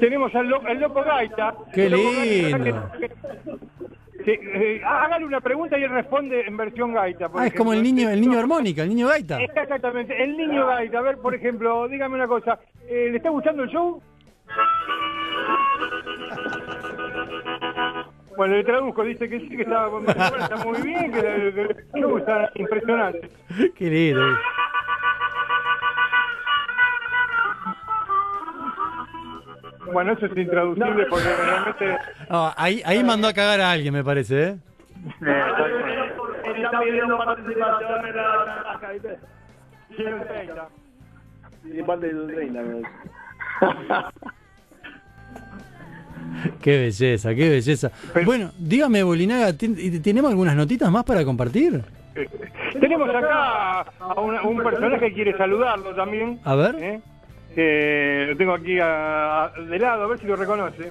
Tenemos 0.00 0.34
al, 0.34 0.48
lo- 0.48 0.66
al 0.66 0.80
loco 0.80 1.02
Gaita. 1.04 1.54
Qué 1.72 1.86
El 1.86 1.92
Loco 1.92 2.04
Gaita, 2.16 2.58
lindo. 2.58 2.90
Hágale 4.84 5.24
una 5.24 5.40
pregunta 5.40 5.78
y 5.78 5.82
él 5.84 5.90
responde 5.90 6.42
en 6.46 6.56
versión 6.56 6.94
gaita. 6.94 7.30
Ah, 7.34 7.46
es 7.46 7.54
como 7.54 7.72
el 7.72 7.82
niño, 7.82 8.08
el 8.08 8.20
niño 8.20 8.38
armónica, 8.38 8.82
el 8.82 8.88
niño 8.88 9.08
gaita. 9.08 9.40
Exactamente, 9.40 10.22
el 10.22 10.36
niño 10.36 10.66
gaita. 10.66 10.98
A 10.98 11.02
ver, 11.02 11.18
por 11.18 11.34
ejemplo, 11.34 11.88
dígame 11.88 12.14
una 12.14 12.28
cosa. 12.28 12.58
Eh, 12.88 13.08
¿Le 13.10 13.16
está 13.18 13.30
gustando 13.30 13.64
el 13.64 13.70
show? 13.70 14.02
Bueno, 18.36 18.56
le 18.56 18.64
traduzco, 18.64 19.04
dice 19.04 19.28
que 19.28 19.40
sí, 19.40 19.56
que 19.56 19.62
estaba 19.62 20.00
está 20.00 20.56
muy 20.64 20.80
bien, 20.82 21.12
que 21.12 21.76
le 21.94 22.06
gusta, 22.06 22.50
impresionante. 22.54 23.30
Qué 23.76 23.90
lindo. 23.90 24.22
Bueno, 29.92 30.12
eso 30.12 30.26
es 30.26 30.36
intraducible 30.36 31.06
porque 31.10 31.24
realmente... 31.36 31.98
No, 32.30 32.52
ahí, 32.56 32.82
ahí 32.84 33.02
mandó 33.04 33.28
a 33.28 33.32
cagar 33.32 33.60
a 33.60 33.70
alguien, 33.72 33.92
me 33.94 34.02
parece, 34.04 34.42
¿eh? 34.48 34.56
Está 36.56 36.80
pidiendo 36.80 37.18
participación 37.18 38.06
en 38.06 38.16
la, 38.16 38.64
la 38.72 38.78
caída. 38.80 39.16
Y 41.64 41.82
parte 41.82 42.12
de 42.12 42.34
reina, 42.34 42.62
me 42.62 42.74
dice. 42.74 42.88
Qué 46.62 46.78
belleza, 46.78 47.34
qué 47.34 47.48
belleza. 47.50 47.90
Bueno, 48.24 48.50
dígame, 48.58 49.02
Bolinaga, 49.02 49.52
¿ten- 49.56 50.02
¿tenemos 50.02 50.30
algunas 50.30 50.56
notitas 50.56 50.90
más 50.90 51.04
para 51.04 51.24
compartir? 51.24 51.82
Tenemos 52.80 53.08
acá 53.08 53.80
a 54.00 54.20
un, 54.20 54.34
un 54.38 54.62
personaje 54.62 55.08
que 55.08 55.12
quiere 55.14 55.36
saludarlo 55.36 55.94
también. 55.94 56.40
A 56.44 56.54
ver. 56.54 56.74
¿eh? 56.78 57.00
Que 57.54 58.26
lo 58.30 58.36
tengo 58.36 58.54
aquí 58.54 58.78
a- 58.80 59.44
a- 59.44 59.48
de 59.50 59.78
lado, 59.78 60.04
a 60.04 60.06
ver 60.08 60.18
si 60.18 60.26
lo 60.26 60.34
reconoce. 60.36 60.90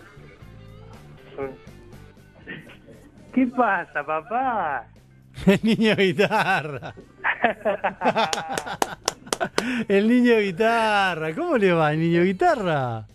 ¿Qué 3.33 3.47
pasa, 3.47 4.05
papá? 4.05 4.87
El 5.47 5.59
niño 5.63 5.95
guitarra. 5.95 6.93
El 9.87 10.07
niño 10.07 10.37
guitarra. 10.39 11.33
¿Cómo 11.33 11.57
le 11.57 11.73
va 11.73 11.91
el 11.93 11.99
niño 11.99 12.23
guitarra? 12.23 13.05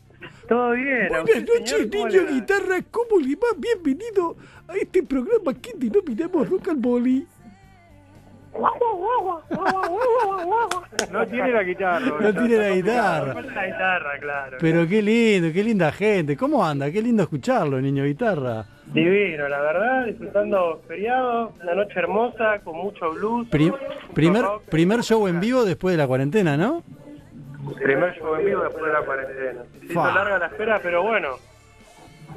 ¿Todo 0.48 0.72
bien? 0.72 1.14
¿A 1.14 1.20
Buenas 1.22 1.44
noches, 1.44 1.88
niño 1.90 2.26
guitarra. 2.28 2.82
¿Cómo 2.90 3.18
le 3.20 3.36
va? 3.36 3.46
Bienvenido 3.56 4.36
a 4.66 4.74
este 4.76 5.02
programa 5.04 5.54
que 5.54 5.72
denominamos 5.76 6.48
Rock 6.50 6.68
and 6.68 6.82
Boli. 6.82 7.26
No 11.10 11.26
tiene 11.26 11.52
la 11.52 11.62
guitarra. 11.62 12.00
No 12.20 12.32
tiene 12.34 12.56
la 12.56 12.70
guitarra. 12.74 13.32
Falta 13.34 13.54
la 13.54 13.66
guitarra, 13.66 14.18
claro. 14.20 14.56
Pero 14.60 14.86
qué 14.88 15.02
lindo, 15.02 15.52
qué 15.52 15.64
linda 15.64 15.92
gente. 15.92 16.36
¿Cómo 16.36 16.64
anda? 16.64 16.90
Qué 16.90 17.00
lindo 17.02 17.22
escucharlo, 17.22 17.80
niño 17.80 18.04
guitarra. 18.04 18.64
Divino, 18.86 19.48
la 19.48 19.60
verdad, 19.60 20.06
disfrutando 20.06 20.82
feriado, 20.88 21.52
una 21.62 21.74
noche 21.74 21.98
hermosa, 21.98 22.58
con 22.64 22.76
mucho 22.76 23.10
blues. 23.12 23.48
Pri- 23.48 23.72
primer, 24.14 24.42
rock. 24.42 24.62
primer 24.70 25.02
show 25.02 25.26
en 25.28 25.40
vivo 25.40 25.64
después 25.64 25.92
de 25.94 25.98
la 25.98 26.06
cuarentena, 26.06 26.56
¿no? 26.56 26.82
Primer 27.82 28.14
show 28.18 28.34
en 28.36 28.46
vivo 28.46 28.62
después 28.62 28.86
de 28.86 28.92
la 28.92 29.00
cuarentena. 29.02 29.60
Se 29.80 29.86
hizo 29.92 30.04
larga 30.06 30.38
la 30.38 30.46
espera, 30.46 30.80
pero 30.82 31.02
bueno, 31.02 31.28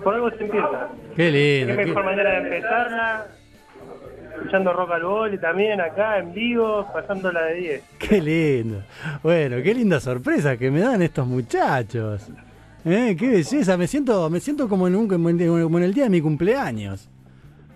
por 0.03 0.13
algo 0.15 0.29
se 0.31 0.43
empieza. 0.43 0.89
Qué 1.15 1.31
lindo. 1.31 1.73
Qué 1.75 1.79
qué- 1.79 1.85
mejor 1.87 2.03
manera 2.05 2.31
de 2.31 2.37
empezarla, 2.37 3.25
escuchando 4.35 4.73
rock 4.73 4.91
al 4.91 5.03
bol 5.03 5.33
y 5.33 5.37
también 5.37 5.79
acá 5.81 6.17
en 6.19 6.33
vivo, 6.33 6.87
pasándola 6.93 7.43
de 7.43 7.53
10. 7.55 7.83
Qué 7.99 8.21
lindo. 8.21 8.83
Bueno, 9.23 9.57
qué 9.63 9.73
linda 9.73 9.99
sorpresa 9.99 10.57
que 10.57 10.69
me 10.71 10.79
dan 10.81 11.01
estos 11.01 11.25
muchachos. 11.27 12.27
¿Eh? 12.85 13.15
Qué 13.17 13.27
belleza. 13.29 13.77
Me 13.77 13.87
siento, 13.87 14.29
me 14.29 14.39
siento 14.39 14.67
como 14.67 14.87
en, 14.87 14.95
un, 14.95 15.07
como 15.07 15.29
en 15.29 15.37
como 15.63 15.77
en 15.77 15.83
el 15.83 15.93
día 15.93 16.05
de 16.05 16.09
mi 16.09 16.21
cumpleaños. 16.21 17.07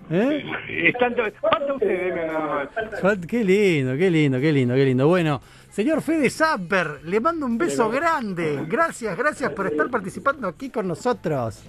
¿Eh? 0.09 0.43
Están 0.87 1.15
to- 1.15 1.23
falta 1.41 1.73
usted, 1.73 1.87
Demian, 1.87 2.27
nada 2.27 2.67
más. 2.91 2.99
Fat- 3.01 3.25
Qué 3.25 3.43
lindo, 3.43 3.95
qué 3.97 4.09
lindo, 4.11 4.39
qué 4.39 4.51
lindo, 4.51 4.75
qué 4.75 4.85
lindo. 4.85 5.07
Bueno, 5.07 5.41
señor 5.71 6.01
Fede 6.01 6.29
Zapper, 6.29 6.99
le 7.05 7.19
mando 7.19 7.45
un 7.47 7.57
beso 7.57 7.89
grande. 7.89 8.65
Gracias, 8.67 9.17
gracias 9.17 9.51
por 9.51 9.65
estar 9.67 9.89
participando 9.89 10.47
aquí 10.47 10.69
con 10.69 10.87
nosotros. 10.87 11.63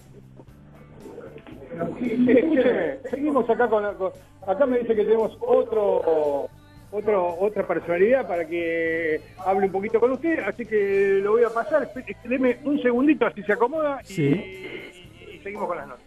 Escúcheme, 1.76 2.98
seguimos 3.10 3.48
acá 3.50 3.68
con, 3.68 3.94
con- 3.96 4.12
acá 4.46 4.66
me 4.66 4.78
dice 4.78 4.94
que 4.94 5.04
tenemos 5.04 5.36
otro 5.40 6.48
otro 6.90 7.36
otra 7.40 7.66
personalidad 7.66 8.26
para 8.26 8.46
que 8.46 9.20
hable 9.44 9.66
un 9.66 9.72
poquito 9.72 9.98
con 10.00 10.12
usted, 10.12 10.38
así 10.40 10.64
que 10.64 11.20
lo 11.22 11.32
voy 11.32 11.44
a 11.44 11.50
pasar, 11.50 11.90
deme 12.24 12.58
un 12.64 12.80
segundito 12.80 13.26
así 13.26 13.42
se 13.42 13.52
acomoda 13.52 14.00
y, 14.02 14.06
Sí. 14.06 14.22
y- 14.22 15.34
y 15.36 15.38
seguimos 15.40 15.66
con 15.66 15.76
las 15.76 15.88
notas. 15.88 16.04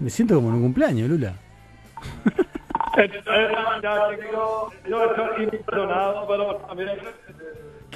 Me 0.00 0.08
siento 0.10 0.34
como 0.36 0.48
en 0.48 0.54
un 0.54 0.62
cumpleaños, 0.62 1.08
Lula. 1.10 1.34
Yo 4.88 5.04
estoy 5.04 5.44
impresionado, 5.44 6.26
pero 6.26 6.56
también 6.56 6.88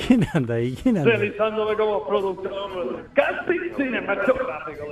¿Quién 0.06 0.26
anda 0.34 0.54
ahí? 0.54 0.76
¿Quién 0.82 0.98
anda? 0.98 1.10
realizándome 1.10 1.76
como 1.76 2.06
productor 2.06 3.06
casi 3.14 3.58
cinematográfico. 3.76 4.84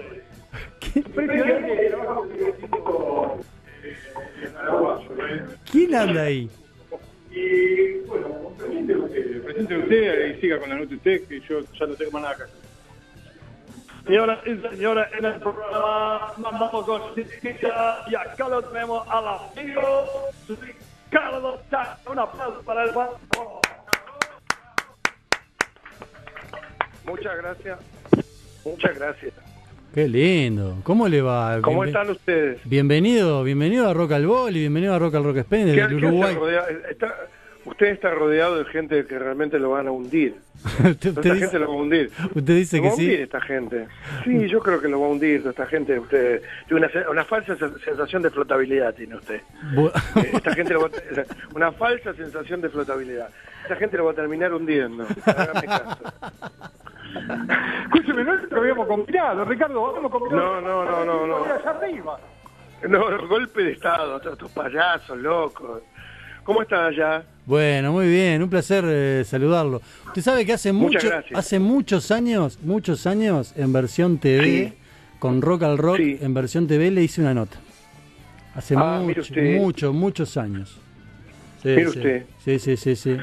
¿Quién 5.70 5.94
anda 5.94 6.22
ahí? 6.22 6.50
Y 7.30 7.98
bueno, 8.06 8.52
presente 8.58 8.96
usted, 8.96 9.42
presente 9.42 9.76
usted 9.78 10.36
y 10.36 10.40
siga 10.40 10.58
con 10.58 10.68
la 10.70 10.76
nota 10.76 10.94
usted, 10.94 11.26
que 11.26 11.40
yo 11.40 11.60
ya 11.78 11.86
no 11.86 11.94
tengo 11.94 12.10
más 12.12 12.22
nada 12.22 12.36
que 12.36 12.42
hacer. 12.42 12.62
Señoras 14.06 14.38
y 14.46 14.56
señores, 14.68 15.06
en 15.16 15.24
el 15.24 15.34
programa 15.34 16.32
mandamos 16.36 16.84
con 16.84 17.14
chiquita 17.14 18.04
y 18.10 18.14
acá 18.14 18.48
lo 18.48 18.60
tenemos 18.62 19.06
al 19.08 19.28
amigo 19.28 19.82
Ricardo 20.48 21.62
Chá. 21.70 21.98
Un 22.10 22.18
aplauso 22.18 22.62
para 22.62 22.84
el 22.84 22.92
banco. 22.92 23.61
Muchas 27.06 27.36
gracias. 27.36 27.78
Muchas 28.64 28.98
gracias. 28.98 29.32
Qué 29.94 30.08
lindo. 30.08 30.78
¿Cómo 30.84 31.06
le 31.08 31.20
va? 31.20 31.60
¿Cómo 31.60 31.82
Bienven- 31.82 31.88
están 31.88 32.10
ustedes? 32.10 32.60
Bienvenido, 32.64 33.42
bienvenido 33.44 33.88
a 33.88 33.94
Rock 33.94 34.12
al 34.12 34.26
Bol 34.26 34.56
y 34.56 34.60
bienvenido 34.60 34.94
a 34.94 34.98
Rock 34.98 35.16
al 35.16 35.24
Rock 35.24 35.38
Spain 35.38 35.66
¿Qué- 35.66 35.72
desde 35.72 35.88
qué 35.88 35.94
el 35.94 35.96
hace 35.96 36.06
Uruguay. 36.06 36.36
está- 36.90 37.14
usted 37.66 37.86
está 37.88 38.10
rodeado 38.12 38.56
de 38.58 38.64
gente 38.66 39.04
que 39.04 39.18
realmente 39.18 39.58
lo 39.58 39.70
van 39.70 39.88
a 39.88 39.90
hundir. 39.90 40.36
usted, 40.64 40.86
Esta 40.88 41.08
usted 41.10 41.22
gente 41.22 41.44
dice, 41.44 41.58
lo 41.58 41.68
va 41.68 41.74
a 41.74 41.76
hundir. 41.76 42.10
usted 42.34 42.54
dice 42.56 42.76
Lo 42.78 42.82
que 42.84 42.88
va 42.88 42.92
a 42.94 42.96
hundir 42.96 43.20
esta 43.20 43.40
gente. 43.42 43.86
Sí, 44.24 44.48
yo 44.48 44.60
creo 44.60 44.80
que 44.80 44.88
lo 44.88 44.98
va 45.00 45.06
a 45.06 45.10
hundir 45.10 45.38
toda 45.40 45.50
esta 45.50 45.66
gente. 45.66 45.98
Usted 45.98 46.40
tiene 46.68 46.88
una, 47.10 47.24
falsa 47.26 47.56
se- 47.56 47.78
sensación 47.84 48.22
de 48.22 48.30
flotabilidad 48.30 48.94
tiene 48.94 49.16
usted. 49.16 49.42
Eh, 49.76 50.30
Esta 50.32 50.54
gente 50.54 50.72
lo 50.72 50.80
va 50.82 50.86
a- 50.86 51.54
una 51.54 51.70
falsa 51.72 52.14
sensación 52.14 52.62
de 52.62 52.70
flotabilidad. 52.70 53.28
Esta 53.64 53.76
gente 53.76 53.98
lo 53.98 54.06
va 54.06 54.12
a 54.12 54.14
terminar 54.14 54.54
hundiendo. 54.54 55.06
Hágame 55.26 55.66
caso. 55.66 55.98
Escúcheme, 57.84 58.24
no 58.24 58.34
lo 58.36 58.60
habíamos 58.60 58.86
combinado, 58.86 59.44
Ricardo, 59.44 59.86
habíamos 59.88 60.10
combinado. 60.10 60.60
No, 60.60 60.84
no, 60.84 61.04
no, 61.04 61.04
no, 61.04 61.26
no. 61.26 61.44
Allá 61.44 61.70
arriba. 61.70 62.18
No, 62.88 63.28
golpe 63.28 63.62
de 63.62 63.72
estado, 63.72 64.18
todos 64.20 64.32
estos 64.34 64.50
payasos 64.52 65.16
locos. 65.18 65.82
¿Cómo 66.42 66.62
están 66.62 66.86
allá? 66.86 67.22
Bueno, 67.46 67.92
muy 67.92 68.08
bien, 68.08 68.42
un 68.42 68.50
placer 68.50 68.84
eh, 68.86 69.22
saludarlo. 69.24 69.80
Usted 70.06 70.22
sabe 70.22 70.44
que 70.44 70.52
hace 70.54 70.72
mucho, 70.72 71.08
hace 71.34 71.58
muchos 71.60 72.10
años, 72.10 72.58
muchos 72.62 73.06
años 73.06 73.52
en 73.56 73.72
versión 73.72 74.18
TV, 74.18 74.44
Sí. 74.44 74.74
con 75.20 75.40
Rock 75.40 75.62
al 75.62 75.78
Rock, 75.78 75.98
Sí. 75.98 76.18
en 76.20 76.34
versión 76.34 76.66
TV 76.66 76.90
le 76.90 77.02
hice 77.04 77.20
una 77.20 77.34
nota. 77.34 77.58
Hace 78.56 78.74
Ah, 78.76 79.00
mucho, 79.02 79.22
muchos, 79.60 79.94
muchos 79.94 80.36
años. 80.36 80.80
Sí, 81.62 81.68
Mire 81.68 81.82
sí. 81.82 81.98
usted. 81.98 82.26
Sí, 82.44 82.58
sí, 82.58 82.76
sí, 82.76 82.96
sí. 82.96 83.16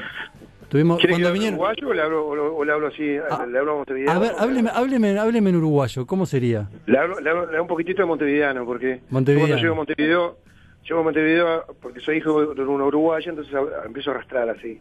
Tuvimos, 0.70 0.98
¿Quiere 0.98 1.14
cuando 1.14 1.32
vinieron. 1.32 1.54
uruguayo 1.58 1.88
o 1.88 1.92
le 1.92 2.02
hablo, 2.02 2.26
o 2.28 2.64
le 2.64 2.72
hablo 2.72 2.86
así? 2.86 3.16
Ah, 3.28 3.44
¿Le 3.44 3.58
hablo 3.58 3.76
montevideano? 3.78 4.12
A 4.18 4.22
ver, 4.22 4.32
hábleme, 4.38 4.70
hábleme, 4.72 5.18
hábleme 5.18 5.50
en 5.50 5.56
uruguayo, 5.56 6.06
¿cómo 6.06 6.26
sería? 6.26 6.68
Le 6.86 6.96
hablo, 6.96 7.18
le 7.20 7.28
hablo- 7.28 7.42
le 7.46 7.48
hablo 7.50 7.62
un 7.62 7.68
poquitito 7.68 8.02
de 8.02 8.06
montevideano, 8.06 8.64
porque 8.64 9.00
Montevideano. 9.10 9.48
cuando 9.48 9.62
llego 9.62 9.72
a 9.72 9.76
Montevideo, 9.76 10.38
llego 10.84 11.00
a 11.00 11.02
Montevideo 11.02 11.64
porque 11.82 11.98
soy 12.00 12.18
hijo 12.18 12.54
de 12.54 12.62
una 12.64 12.84
uruguaya, 12.84 13.30
entonces 13.30 13.52
empiezo 13.84 14.10
a 14.10 14.14
arrastrar 14.14 14.48
así. 14.48 14.80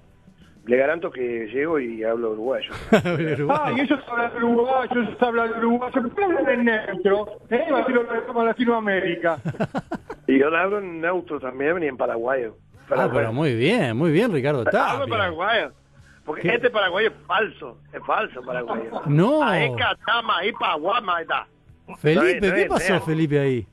Le 0.68 0.78
garanto 0.78 1.10
que 1.10 1.48
llego 1.52 1.80
y 1.80 2.04
hablo 2.04 2.32
uruguayo. 2.34 2.70
Ah, 3.50 3.72
y 3.76 3.82
ellos 3.82 4.00
hablan 4.08 4.44
uruguayo, 4.44 4.92
ellos 5.02 5.18
hablan 5.22 5.58
uruguayo, 5.58 6.02
¿por 6.04 6.14
qué 6.16 6.24
hablan 6.24 6.50
en 6.50 6.66
neutro? 6.66 7.28
¿Eh? 7.50 7.66
Latinoamérica. 8.46 9.40
y 10.28 10.38
yo 10.38 10.50
le 10.52 10.58
hablo 10.58 10.78
en 10.80 11.02
neutro 11.02 11.40
también 11.40 11.82
y 11.82 11.88
en 11.88 11.98
paraguayo. 11.98 12.56
Ah, 12.92 13.10
pero 13.14 13.32
muy 13.34 13.56
bien, 13.56 13.96
muy 13.98 14.12
bien, 14.12 14.32
Ricardo 14.34 14.64
Tapia. 14.66 15.06
paraguayo. 15.08 15.72
Porque 16.26 16.42
¿Qué? 16.44 16.56
este 16.56 16.70
paraguayo 16.70 17.08
es 17.10 17.14
falso, 17.26 17.78
es 17.92 18.04
falso 18.06 18.42
paraguayo. 18.44 19.02
No. 19.08 19.44
Ahí 19.44 19.70
catama, 19.76 20.38
ahí 20.40 20.52
paguama, 20.54 21.22
está. 21.22 21.48
Felipe, 22.00 22.54
¿qué 22.54 22.66
pasó. 22.68 23.00
Felipe, 23.02 23.40
ahí? 23.40 23.68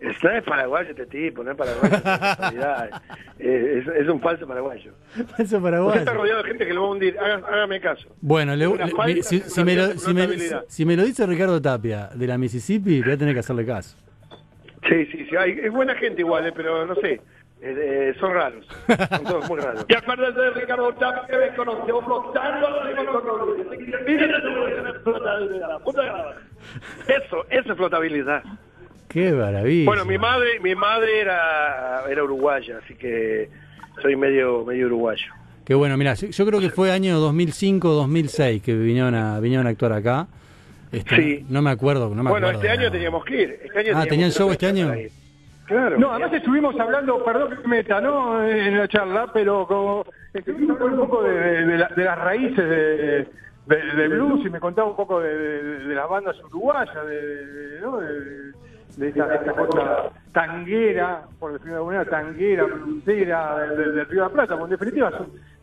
Es- 0.00 0.22
No 0.22 0.30
es 0.30 0.42
paraguayo 0.44 0.90
este 0.90 1.06
tipo, 1.06 1.42
no 1.44 1.52
es 1.52 1.56
paraguayo. 1.56 1.96
realidad. 2.38 3.02
Eh, 3.38 3.82
es, 3.86 3.86
es 4.02 4.08
un 4.08 4.18
falso 4.20 4.46
paraguayo. 4.48 4.92
Usted 5.38 5.60
paraguayo. 5.60 5.98
está 6.00 6.14
rodeado 6.14 6.42
de 6.42 6.48
gente 6.48 6.66
que 6.66 6.72
lo 6.72 6.82
va 6.82 6.88
a 6.88 6.90
hundir. 6.92 7.18
Hágame 7.18 7.80
caso. 7.82 8.08
Bueno, 8.22 8.56
le- 8.56 8.66
le- 8.66 8.76
falsa 8.88 9.04
mi- 9.06 9.22
si, 9.22 9.40
si 9.40 9.62
me 9.62 9.74
lo, 9.74 9.86
sensación 9.88 9.98
si, 10.08 10.14
me, 10.14 10.20
de 10.22 10.26
flotabilidad. 10.28 10.64
si 10.68 10.84
me 10.86 10.96
lo 10.96 11.04
dice 11.04 11.26
Ricardo 11.26 11.60
Tapia 11.60 12.08
de 12.14 12.26
la 12.26 12.38
Mississippi, 12.38 13.02
voy 13.02 13.12
a 13.12 13.16
tener 13.18 13.34
que 13.34 13.40
hacerle 13.40 13.66
caso. 13.66 13.94
Sí, 14.88 15.04
sí, 15.12 15.26
sí. 15.28 15.36
hay- 15.36 15.58
es 15.62 15.70
buena 15.70 15.94
gente 15.96 16.22
igual, 16.22 16.46
eh, 16.46 16.52
pero 16.56 16.86
no 16.86 16.94
sé. 16.96 17.20
Eh, 17.62 17.74
eh, 18.12 18.14
son 18.20 18.34
raros. 18.34 18.66
Son 18.86 19.24
todos 19.24 19.48
muy 19.48 19.60
raros. 19.60 19.86
Y 19.88 19.94
acuérdate 19.94 20.40
de 20.40 20.50
Ricardo 20.50 20.92
Chávez 20.98 21.22
que 21.28 21.36
me 21.36 21.56
conoció 21.56 22.02
flotando 22.02 22.68
Eso, 27.06 27.46
eso 27.48 27.72
es 27.72 27.76
flotabilidad. 27.76 28.42
Qué 29.08 29.32
maravilla. 29.32 29.86
Bueno, 29.86 30.04
mi 30.04 30.18
madre, 30.18 30.60
mi 30.60 30.74
madre 30.74 31.20
era, 31.20 32.04
era 32.10 32.24
uruguaya, 32.24 32.80
así 32.84 32.94
que 32.94 33.48
soy 34.02 34.16
medio, 34.16 34.64
medio 34.64 34.86
uruguayo. 34.86 35.32
Qué 35.64 35.74
bueno, 35.74 35.96
mira, 35.96 36.14
yo, 36.14 36.46
creo 36.46 36.60
que 36.60 36.70
fue 36.70 36.92
año 36.92 37.18
2005 37.18 37.88
2006 37.88 38.62
que 38.62 38.74
vinieron 38.74 39.14
a, 39.14 39.40
vinieron 39.40 39.66
a 39.66 39.70
actuar 39.70 39.92
acá. 39.94 40.28
Este, 40.92 41.16
Sí. 41.16 41.46
No 41.48 41.62
me 41.62 41.70
acuerdo, 41.70 42.10
no 42.14 42.22
me 42.22 42.30
bueno, 42.30 42.48
acuerdo. 42.48 42.60
este 42.60 42.70
año 42.70 42.80
nada. 42.82 42.92
teníamos 42.92 43.24
que 43.24 43.42
ir. 43.42 43.60
Este 43.64 43.78
año 43.80 43.92
Ah, 43.96 44.06
¿tenían 44.06 44.30
show 44.30 44.46
ir 44.48 44.52
este 44.52 44.66
año? 44.66 44.94
Claro. 45.66 45.98
No, 45.98 46.10
además 46.12 46.32
estuvimos 46.34 46.78
hablando, 46.78 47.24
perdón 47.24 47.50
que 47.50 47.56
me 47.68 47.76
meta, 47.78 48.00
¿no? 48.00 48.42
En 48.44 48.78
la 48.78 48.86
charla, 48.88 49.30
pero 49.32 49.66
como 49.66 50.04
estuvimos 50.32 50.80
un 50.80 50.96
poco 50.96 51.22
de, 51.24 51.32
de- 51.40 51.66
de 51.66 51.78
la- 51.78 51.88
de 51.88 52.04
las 52.04 52.18
raíces 52.18 52.68
de, 52.68 53.28
de- 53.66 54.08
blues 54.08 54.46
y 54.46 54.50
me 54.50 54.60
contaba 54.60 54.88
un 54.88 54.96
poco 54.96 55.20
de, 55.20 55.78
las 55.94 56.08
bandas 56.08 56.36
uruguayas, 56.44 56.94
de, 57.06 57.78
¿no? 57.82 57.98
de, 57.98 59.08
esta, 59.08 59.34
esta 59.34 59.52
cosa 59.52 60.02
tanguera, 60.32 61.22
por 61.40 61.52
decirlo 61.52 61.72
de 61.72 61.78
alguna 61.78 61.96
manera, 61.98 62.10
tanguera, 62.16 62.64
blusera 62.64 63.58
del, 63.66 64.06
Río 64.06 64.22
de 64.22 64.28
la 64.28 64.32
Plata, 64.34 64.56
porque 64.56 64.74
en 64.74 64.78
definitiva 64.78 65.12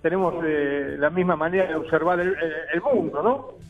tenemos 0.02 0.34
eh, 0.46 0.98
la 1.00 1.10
misma 1.10 1.36
manera 1.38 1.66
de 1.68 1.76
observar 1.76 2.20
el 2.20 2.82
mundo, 2.82 3.24
¿no? 3.24 3.64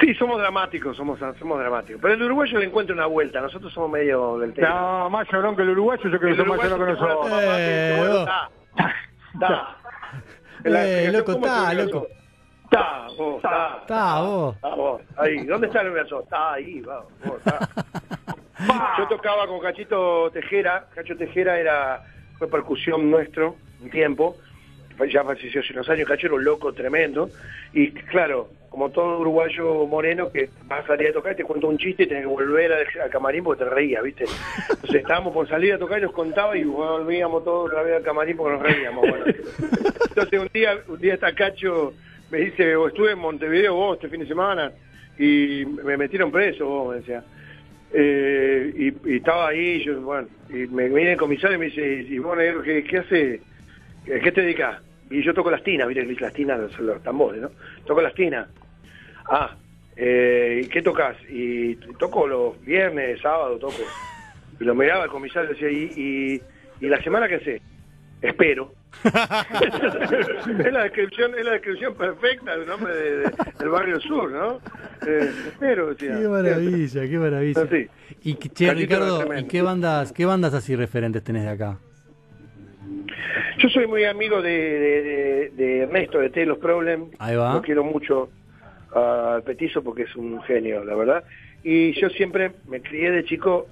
Sí, 0.00 0.14
somos 0.14 0.38
dramáticos, 0.40 0.96
somos, 0.96 1.18
somos 1.38 1.58
dramáticos. 1.58 2.00
Pero 2.00 2.14
el 2.14 2.22
uruguayo 2.22 2.58
le 2.58 2.66
encuentra 2.66 2.94
una 2.94 3.06
vuelta, 3.06 3.40
nosotros 3.40 3.72
somos 3.72 3.90
medio 3.90 4.38
del 4.38 4.54
tema. 4.54 4.68
No, 4.68 5.10
más 5.10 5.28
llorón 5.30 5.54
que 5.54 5.62
el 5.62 5.70
uruguayo, 5.70 6.02
yo 6.04 6.18
creo 6.18 6.36
que 6.36 6.42
más 6.42 6.58
uruguayo 6.58 6.70
llorón 6.70 6.86
que 6.86 6.92
nosotros. 6.92 7.32
Eh, 7.32 8.16
está, 8.20 8.50
está. 9.34 9.76
Eh, 10.64 11.10
loco, 11.12 11.32
¿cómo 11.32 11.46
está, 11.46 11.74
loco. 11.74 12.06
Está, 12.64 13.06
vos, 13.18 13.36
está. 13.36 13.78
Está, 13.80 14.20
vos. 14.20 14.54
Está, 14.54 14.74
vos. 14.76 15.02
Ahí, 15.16 15.44
¿dónde 15.44 15.66
está 15.66 15.80
el 15.80 15.86
universo? 15.88 16.20
Está 16.20 16.52
ahí, 16.52 16.80
va, 16.82 17.00
vos, 17.24 17.36
está. 17.38 17.68
Yo 18.98 19.08
tocaba 19.08 19.46
con 19.46 19.60
Cachito 19.60 20.30
Tejera, 20.30 20.86
Cacho 20.94 21.16
Tejera 21.16 21.58
era, 21.58 22.04
fue 22.38 22.48
percusión 22.48 23.10
nuestro 23.10 23.56
un 23.80 23.90
tiempo, 23.90 24.36
ya 25.10 25.24
falleció 25.24 25.60
hace 25.60 25.72
unos 25.72 25.88
años, 25.88 26.08
Cacho 26.08 26.26
era 26.26 26.36
un 26.36 26.44
loco 26.44 26.72
tremendo, 26.72 27.30
y 27.72 27.90
claro, 27.90 28.48
como 28.72 28.90
todo 28.90 29.18
uruguayo 29.18 29.86
moreno 29.86 30.32
que 30.32 30.48
vas 30.64 30.84
a 30.84 30.86
salir 30.88 31.08
a 31.08 31.12
tocar 31.12 31.36
te 31.36 31.44
cuenta 31.44 31.66
un 31.66 31.76
chiste 31.76 32.04
y 32.04 32.06
tenés 32.06 32.22
que 32.22 32.28
volver 32.28 32.72
al, 32.72 33.10
camarín 33.10 33.44
porque 33.44 33.64
te 33.64 33.70
reías, 33.70 34.02
¿viste? 34.02 34.24
Entonces 34.70 35.02
estábamos 35.02 35.34
por 35.34 35.46
salir 35.46 35.74
a 35.74 35.78
tocar 35.78 35.98
y 35.98 36.02
nos 36.02 36.12
contaba 36.12 36.56
y 36.56 36.64
volvíamos 36.64 37.44
todos 37.44 37.68
otra 37.68 37.82
vez 37.82 37.96
al 37.96 38.02
camarín 38.02 38.36
porque 38.36 38.56
nos 38.56 38.62
reíamos. 38.62 39.06
Bueno. 39.06 39.24
Entonces 40.08 40.40
un 40.40 40.48
día, 40.54 40.78
un 40.88 40.98
día 40.98 41.14
está 41.14 41.34
Cacho, 41.34 41.92
me 42.30 42.38
dice, 42.38 42.74
"Vos 42.76 42.88
estuve 42.88 43.12
en 43.12 43.18
Montevideo 43.18 43.74
vos 43.74 43.96
este 43.96 44.08
fin 44.08 44.20
de 44.20 44.26
semana 44.26 44.72
y 45.18 45.66
me 45.84 45.98
metieron 45.98 46.32
preso, 46.32 46.66
vos, 46.66 46.94
me 46.94 47.00
decía. 47.00 47.22
Eh, 47.92 48.72
y, 48.74 49.12
y 49.12 49.16
estaba 49.16 49.48
ahí, 49.48 49.84
yo, 49.84 50.00
bueno, 50.00 50.28
y 50.48 50.66
me 50.68 50.88
viene 50.88 51.12
el 51.12 51.18
comisario 51.18 51.56
y 51.56 51.60
me 51.60 51.66
dice, 51.66 52.06
y 52.08 52.18
vos, 52.18 52.38
negro, 52.38 52.62
¿qué, 52.62 52.82
qué 52.84 52.98
hace? 52.98 53.40
¿Qué 54.04 54.20
qué 54.20 54.32
te 54.32 54.40
dedicas? 54.42 54.80
Y 55.10 55.22
yo 55.22 55.34
toco 55.34 55.50
las 55.50 55.62
tinas, 55.62 55.86
¿viste? 55.88 56.04
Las 56.20 56.32
tinas 56.32 56.58
son 56.72 56.86
los 56.86 57.02
tambores, 57.02 57.42
¿no? 57.42 57.50
Toco 57.86 58.00
las 58.00 58.14
tinas. 58.14 58.48
Ah, 59.26 59.54
eh, 59.96 60.62
¿y 60.64 60.68
qué 60.68 60.80
tocas? 60.82 61.16
Y 61.28 61.76
toco 61.98 62.26
los 62.26 62.60
viernes, 62.64 63.20
sábado, 63.20 63.58
toco. 63.58 63.74
Y 64.58 64.64
lo 64.64 64.74
miraba 64.74 65.04
el 65.04 65.10
comisario 65.10 65.50
y 65.50 65.54
decía, 65.54 65.70
¿y, 65.70 66.40
y, 66.80 66.86
y 66.86 66.88
la 66.88 67.02
semana 67.02 67.28
qué 67.28 67.40
sé? 67.40 67.62
Espero. 68.22 68.72
es 69.04 70.72
la 70.72 70.82
descripción, 70.84 71.32
es 71.36 71.44
la 71.44 71.52
descripción 71.52 71.94
perfecta 71.94 72.56
del 72.56 72.66
nombre 72.66 72.94
de- 72.94 73.16
de- 73.18 73.32
del 73.58 73.68
barrio 73.68 74.00
sur, 74.00 74.30
¿no? 74.30 74.60
Eh, 75.06 75.30
espero, 75.48 75.88
decía. 75.94 76.18
Qué 76.20 76.28
maravilla, 76.28 77.02
qué 77.08 77.18
maravilla. 77.18 77.66
Sí. 77.70 77.86
Y 78.22 78.34
que- 78.34 78.48
che, 78.50 78.72
Ricardo, 78.74 79.34
¿y 79.38 79.44
qué 79.46 79.62
bandas, 79.62 80.12
qué 80.12 80.24
bandas 80.26 80.54
así 80.54 80.76
referentes 80.76 81.22
tenés 81.24 81.42
de 81.44 81.50
acá? 81.50 81.78
Yo 83.58 83.68
soy 83.68 83.86
muy 83.86 84.04
amigo 84.04 84.40
de, 84.42 84.50
de, 84.50 85.02
de- 85.02 85.50
de 85.56 85.78
Ernesto 85.82 86.18
de 86.18 86.30
Telos 86.30 86.58
Problem. 86.58 87.06
Ahí 87.18 87.36
va. 87.36 87.54
Lo 87.54 87.62
quiero 87.62 87.84
mucho 87.84 88.30
al 88.94 89.42
petizo 89.42 89.82
porque 89.82 90.02
es 90.02 90.14
un 90.16 90.40
genio, 90.42 90.84
la 90.84 90.94
verdad. 90.94 91.24
Y 91.64 91.92
yo 92.00 92.08
siempre 92.10 92.52
me 92.68 92.80
crié 92.82 93.10
de 93.10 93.24
chico 93.24 93.66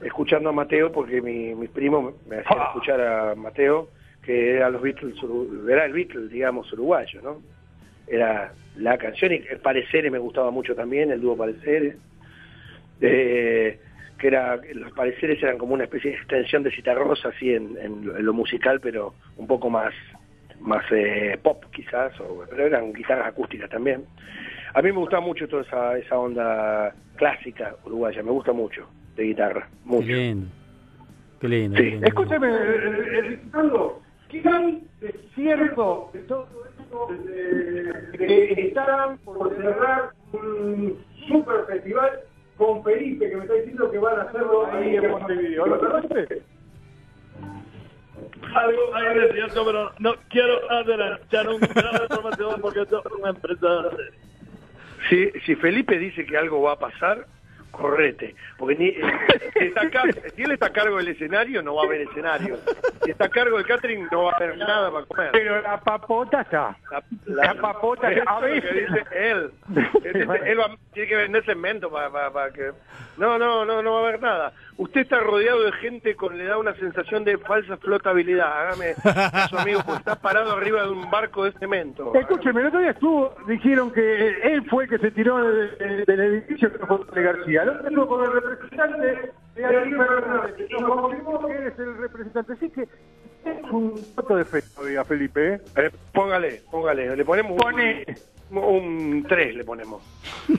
escuchando 0.00 0.48
a 0.48 0.52
Mateo 0.52 0.90
porque 0.92 1.20
mi, 1.22 1.54
mis 1.54 1.70
primos 1.70 2.14
me 2.28 2.36
hacían 2.38 2.58
Ah. 2.60 2.64
escuchar 2.68 3.00
a 3.00 3.34
Mateo, 3.34 3.88
que 4.22 4.56
era 4.56 4.70
los 4.70 4.82
Beatles, 4.82 5.14
era 5.68 5.84
el 5.84 5.92
Beatles, 5.92 6.30
digamos, 6.30 6.72
uruguayo, 6.72 7.20
¿no? 7.22 7.42
Era 8.06 8.52
la 8.76 8.98
canción 8.98 9.32
y 9.32 9.36
el 9.50 9.58
Pareceres 9.58 10.10
me 10.10 10.18
gustaba 10.18 10.50
mucho 10.50 10.74
también, 10.74 11.10
el 11.10 11.20
dúo 11.20 11.36
Pareceres. 11.36 11.96
Eh, 13.00 13.78
que 14.24 14.28
era 14.28 14.58
los 14.72 14.90
pareceres 14.92 15.42
eran 15.42 15.58
como 15.58 15.74
una 15.74 15.84
especie 15.84 16.12
de 16.12 16.16
extensión 16.16 16.62
de 16.62 16.70
Citarrosa 16.70 17.28
así 17.28 17.52
en, 17.52 17.76
en 17.76 18.06
lo- 18.06 18.16
en 18.16 18.24
lo 18.24 18.32
musical 18.32 18.80
pero 18.80 19.12
un 19.36 19.46
poco 19.46 19.68
más 19.68 19.92
más 20.60 20.82
eh, 20.92 21.38
pop 21.42 21.62
quizás 21.70 22.18
o- 22.20 22.42
pero 22.48 22.64
eran 22.64 22.90
guitarras 22.94 23.26
acústicas 23.28 23.68
también 23.68 24.06
a 24.72 24.80
mí 24.80 24.92
me 24.92 24.98
gusta 24.98 25.20
mucho 25.20 25.46
toda 25.46 25.62
esa, 25.64 25.98
esa 25.98 26.18
onda 26.18 26.94
clásica 27.16 27.76
uruguaya 27.84 28.22
me 28.22 28.30
gusta 28.30 28.54
mucho 28.54 28.88
de 29.14 29.24
guitarra 29.24 29.68
Qué 29.70 29.88
mucho 29.90 30.06
lindo. 30.06 30.46
Qué 31.42 31.48
lindo. 31.48 31.76
Sí. 31.76 31.82
qué 31.84 31.90
lindo. 31.90 32.06
Escúchame, 32.06 32.48
eh, 32.48 32.56
eh, 33.12 33.20
Ricardo, 33.44 34.00
¿qué 34.30 34.42
hay 34.48 34.82
de 35.02 35.14
cierto 35.34 36.08
de 36.14 36.20
todo 36.20 36.48
esto 36.80 37.08
de 37.28 38.16
que 38.18 38.52
están 38.68 39.18
por 39.18 39.54
cerrar 39.54 40.12
un 40.32 40.96
super 41.28 41.66
festival 41.66 42.20
con 42.56 42.84
Felipe, 42.84 43.28
que 43.28 43.36
me 43.36 43.42
está 43.42 43.54
diciendo 43.54 43.90
que 43.90 43.98
van 43.98 44.18
a 44.18 44.22
hacerlo 44.22 44.66
ahí 44.72 44.96
en 44.96 45.10
Montevideo? 45.10 45.66
¿Lo 45.66 45.78
conoces? 45.78 46.28
Algo 48.54 48.94
hay 48.94 49.18
de 49.18 49.32
cierto, 49.32 49.64
pero 49.64 49.90
no 49.98 50.14
quiero 50.28 50.70
adelantar 50.70 51.48
un 51.48 51.60
gran 51.60 52.02
información 52.02 52.60
porque 52.60 52.82
esto 52.82 53.02
es 53.04 53.12
una 53.12 53.30
empresa 53.30 53.90
si, 55.08 55.30
si 55.44 55.54
Felipe 55.56 55.98
dice 55.98 56.24
que 56.24 56.36
algo 56.36 56.62
va 56.62 56.72
a 56.72 56.78
pasar 56.78 57.26
correte 57.76 58.34
porque 58.56 58.74
ni, 58.76 58.92
si, 59.58 59.66
está 59.66 59.82
acá- 59.82 60.02
si 60.34 60.42
él 60.42 60.52
está 60.52 60.66
a 60.66 60.72
cargo 60.72 60.96
del 60.98 61.08
escenario 61.08 61.62
no 61.62 61.74
va 61.74 61.82
a 61.82 61.86
haber 61.86 62.02
escenario 62.02 62.58
si 63.04 63.10
está 63.10 63.26
a 63.26 63.28
cargo 63.28 63.56
del 63.56 63.66
catering 63.66 64.08
no 64.10 64.24
va 64.24 64.32
a 64.32 64.36
haber 64.36 64.56
nada 64.58 64.90
para 64.90 65.06
comer 65.06 65.30
Pero 65.32 65.60
la 65.62 65.80
papota 65.80 66.40
está. 66.42 66.76
La, 66.90 67.02
La 67.44 67.54
papota 67.54 68.10
Eso 68.10 68.22
a 68.28 68.40
que 68.40 68.52
dice 68.54 69.04
él. 69.12 69.50
Él, 70.04 70.12
dice- 70.14 70.50
él 70.50 70.58
va- 70.60 70.76
tiene 70.92 71.08
que 71.08 71.16
vender 71.16 71.44
cemento 71.44 71.90
para, 71.90 72.50
que... 72.52 72.72
No, 73.16 73.38
no, 73.38 73.64
no, 73.64 73.82
no 73.82 73.92
va 73.92 73.98
a 73.98 74.02
haber 74.08 74.20
nada. 74.20 74.52
Usted 74.76 75.02
está 75.02 75.20
rodeado 75.20 75.62
de 75.62 75.72
gente 75.72 76.16
con 76.16 76.36
le 76.36 76.44
da 76.44 76.58
una 76.58 76.74
sensación 76.74 77.24
de 77.24 77.38
falsa 77.38 77.76
flotabilidad. 77.76 78.50
Hágame 78.52 78.94
caso, 79.02 79.58
amigo, 79.58 79.80
porque 79.84 80.00
está 80.00 80.16
parado 80.16 80.52
arriba 80.52 80.82
de 80.82 80.90
un 80.90 81.08
barco 81.10 81.44
de 81.44 81.52
cemento. 81.52 82.12
Escúcheme, 82.14 82.60
el 82.60 82.66
otro 82.66 82.80
día 82.80 82.90
estuvo, 82.90 83.34
dijeron 83.46 83.92
que 83.92 84.28
él 84.42 84.66
fue 84.68 84.84
el 84.84 84.90
que 84.90 84.98
se 84.98 85.10
tiró 85.12 85.38
del, 85.44 86.20
edificio 86.20 86.70
de 86.70 87.22
García. 87.22 87.62
Otro 87.62 87.88
estuvo 87.88 88.06
con 88.08 88.24
el 88.24 88.32
representante 88.32 89.32
de 89.54 89.62
Fernández, 89.62 90.56
que 90.56 91.82
el 91.82 91.96
representante. 91.98 92.52
Así 92.54 92.70
que 92.70 92.88
un 93.70 94.06
voto 94.14 94.36
de 94.36 94.44
fe 94.44 94.62
todavía, 94.62 95.04
Felipe. 95.04 95.54
¿eh? 95.54 95.60
Eh, 95.76 95.90
póngale, 96.12 96.62
póngale. 96.70 97.16
Le 97.16 97.24
ponemos 97.24 97.56
Pone. 97.56 98.04
un, 98.50 98.58
un 98.58 99.26
3, 99.28 99.54
le 99.56 99.64
ponemos. 99.64 100.02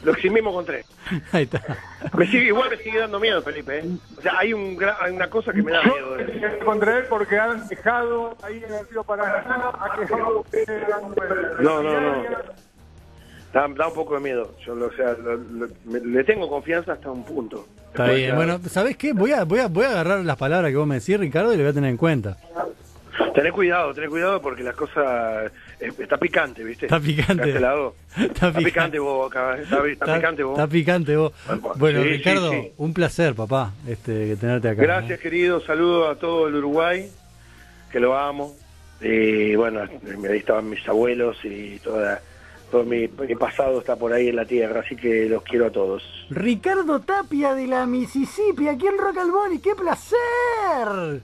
Lo 0.04 0.12
eximimos 0.14 0.54
con 0.54 0.66
3. 0.66 0.86
Ahí 1.32 1.44
está. 1.44 1.62
Me 2.18 2.26
sigue, 2.28 2.46
igual 2.46 2.70
me 2.70 2.78
sigue 2.78 3.00
dando 3.00 3.20
miedo, 3.20 3.42
Felipe. 3.42 3.80
¿eh? 3.80 3.84
O 4.18 4.22
sea, 4.22 4.34
hay, 4.40 4.54
un 4.54 4.78
hay 5.00 5.12
una 5.14 5.30
cosa 5.30 5.52
que 5.54 5.62
me 5.64 5.72
da 5.72 5.82
miedo. 5.84 6.18
Yo 6.20 6.66
contra 6.66 6.98
él 6.98 7.06
porque 7.10 7.38
han 7.40 7.68
dejado 7.68 8.36
ahí 8.44 8.64
en 8.66 8.74
el 8.74 8.88
río 8.90 9.04
Paraná, 9.04 9.72
ha 9.80 9.96
quejado 10.00 10.44
No, 11.62 11.84
no, 11.84 12.02
no. 12.02 12.24
Da, 13.54 13.68
da 13.70 13.88
un 13.88 13.94
poco 13.94 14.16
de 14.16 14.20
miedo. 14.20 14.54
Yo, 14.66 14.74
o 14.74 14.92
sea, 14.94 15.14
lo- 15.14 15.38
lo- 15.38 15.68
me- 15.86 16.00
le 16.02 16.24
tengo 16.26 16.50
confianza 16.50 16.94
hasta 16.94 17.10
un 17.10 17.24
punto. 17.24 17.66
Está 18.04 18.12
bien. 18.12 18.36
Bueno, 18.36 18.60
¿sabés 18.70 18.98
qué? 18.98 19.14
Voy 19.14 19.32
a, 19.32 19.44
voy, 19.46 19.60
a, 19.60 19.68
voy 19.68 19.86
a 19.86 19.90
agarrar 19.92 20.26
las 20.26 20.36
palabras 20.38 20.70
que 20.72 20.78
vos 20.78 20.86
me 20.88 20.96
decís, 20.96 21.18
Ricardo, 21.20 21.54
y 21.54 21.58
lo 21.58 21.64
voy 21.64 21.72
a 21.72 21.74
tener 21.74 21.90
en 21.90 21.98
cuenta. 21.98 22.38
Tené 23.34 23.52
cuidado, 23.52 23.94
tené 23.94 24.08
cuidado 24.08 24.42
porque 24.42 24.64
la 24.64 24.74
cosa 24.74 25.46
eh, 25.80 25.92
está 26.00 26.18
picante, 26.18 26.64
¿viste? 26.64 26.86
Está 26.86 27.00
picante. 27.00 27.48
Este 27.50 27.60
lado. 27.60 27.96
Está 28.18 28.48
Está 28.50 28.60
picante. 28.60 29.00
vos 29.00 29.30
acá, 29.32 29.58
está, 29.58 29.86
está 29.88 30.16
picante 30.16 30.44
vos. 30.44 30.58
Está 30.58 30.68
picante 30.68 31.16
vos. 31.18 31.34
Bueno, 31.76 32.02
Sí, 32.02 32.08
sí, 32.08 32.14
Ricardo, 32.18 32.52
sí. 32.52 32.72
un 32.78 32.94
placer, 32.94 33.34
papá, 33.36 33.74
este, 33.88 34.28
que 34.30 34.36
tenerte 34.38 34.70
acá. 34.70 34.82
Gracias, 34.82 35.20
querido. 35.20 35.60
Saludos 35.62 36.16
a 36.16 36.20
todo 36.20 36.48
el 36.48 36.56
Uruguay, 36.56 37.10
que 37.92 38.00
lo 38.00 38.18
amo. 38.18 38.54
Y 39.02 39.56
bueno, 39.56 39.82
ahí 39.82 40.38
estaban 40.38 40.70
mis 40.70 40.88
abuelos 40.88 41.38
y 41.44 41.80
toda, 41.80 42.22
todo 42.72 42.84
mi, 42.84 43.08
mi 43.08 43.36
pasado 43.36 43.80
está 43.80 43.96
por 43.96 44.12
ahí 44.14 44.30
en 44.30 44.36
la 44.36 44.46
tierra, 44.46 44.82
así 44.82 44.96
que 44.96 45.28
los 45.30 45.44
quiero 45.44 45.68
a 45.68 45.72
todos. 45.72 46.04
Ricardo 46.30 47.00
Tapia 47.02 47.54
de 47.54 47.68
la 47.68 47.86
Mississippi, 47.86 48.68
aquí 48.68 48.88
en 48.88 48.98
Rock 48.98 49.18
al 49.18 49.32
Boni, 49.32 49.60
¡qué 49.60 49.76
placer! 49.76 51.22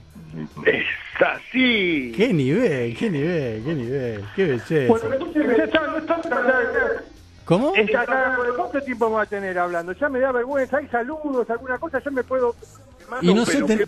Es 0.64 0.84
así. 1.20 2.12
Qué 2.16 2.32
nivel, 2.32 2.96
qué 2.96 3.10
nivel, 3.10 3.62
qué 3.64 3.74
nivel, 3.74 4.24
qué 4.34 4.44
belleza. 4.46 4.88
Bueno, 4.88 5.26
¿Cómo? 7.44 7.72
¿Cuánto 8.56 8.80
tiempo 8.82 9.06
vamos 9.06 9.22
a 9.22 9.26
tener 9.26 9.58
hablando? 9.58 9.92
Ya 9.92 10.08
me 10.08 10.20
da 10.20 10.32
vergüenza, 10.32 10.78
hay 10.78 10.86
saludos, 10.88 11.50
alguna 11.50 11.76
cosa, 11.78 12.00
ya 12.02 12.10
me 12.10 12.22
puedo... 12.24 12.54
Y 13.20 13.34
no 13.34 13.44
sé, 13.44 13.62
ten- 13.62 13.84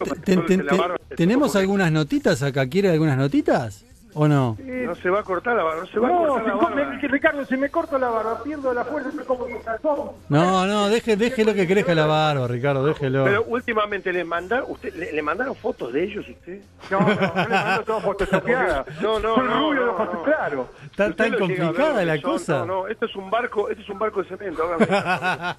¿tenemos 1.17 1.57
algunas 1.57 1.91
notitas 1.91 2.43
acá? 2.43 2.67
¿Quiere 2.69 2.91
algunas 2.91 3.17
notitas? 3.17 3.85
¿O 4.17 4.29
no? 4.29 4.57
No 4.61 4.95
se 4.95 5.11
va 5.11 5.21
a 5.21 5.23
cortar 5.25 5.57
la 5.57 5.65
barba, 5.65 5.81
no 5.83 5.87
se 5.89 5.99
va 5.99 6.09
a 6.09 6.11
cortar 6.13 6.47
la 6.47 6.55
barba. 6.55 6.71
me- 6.77 7.09
Ricardo, 7.09 7.45
si 7.47 7.57
me 7.57 7.69
corto 7.69 7.99
la 7.99 8.09
barba, 8.11 8.43
pierdo 8.45 8.73
la 8.73 8.85
fuerza, 8.85 9.11
me 9.15 9.25
como 9.25 9.45
un 9.45 9.59
calzón. 9.61 10.11
No, 10.29 10.67
no, 10.67 10.89
deje, 10.89 11.17
déjelo 11.17 11.53
que 11.55 11.67
crezca 11.67 11.95
la 11.95 12.07
barba, 12.07 12.47
Ricardo, 12.47 12.85
déjelo. 12.87 13.25
Pero 13.25 13.45
últimamente 13.49 14.13
le 14.13 14.23
mandaron, 14.25 14.67
usted, 14.71 14.95
le, 14.95 15.13
le 15.13 15.23
mandaron 15.23 15.57
fotos 15.57 15.93
de 15.93 16.05
ellos 16.05 16.25
usted. 16.29 16.61
No, 16.91 17.01
no, 17.01 17.07
no 17.07 17.49
le. 17.49 18.85
No, 19.03 19.19
no, 19.19 19.35
Soy 19.35 19.49
no, 19.49 19.55
rubio 19.69 19.81
de 19.81 19.87
no, 19.87 20.05
no. 20.05 20.23
claros. 20.23 20.67
Está 20.85 21.13
tan 21.15 21.33
complicada 21.39 22.05
la 22.05 22.15
son, 22.21 22.23
cosa. 22.31 22.59
No, 22.59 22.67
no, 22.67 22.89
esto 22.89 23.07
es 23.07 23.17
un 23.17 23.31
barco, 23.31 23.69
esto 23.69 23.83
es 23.83 23.89
un 23.91 23.99
barco 23.99 24.23
de 24.23 24.29
cemento. 24.29 24.63
hágame. 24.63 25.57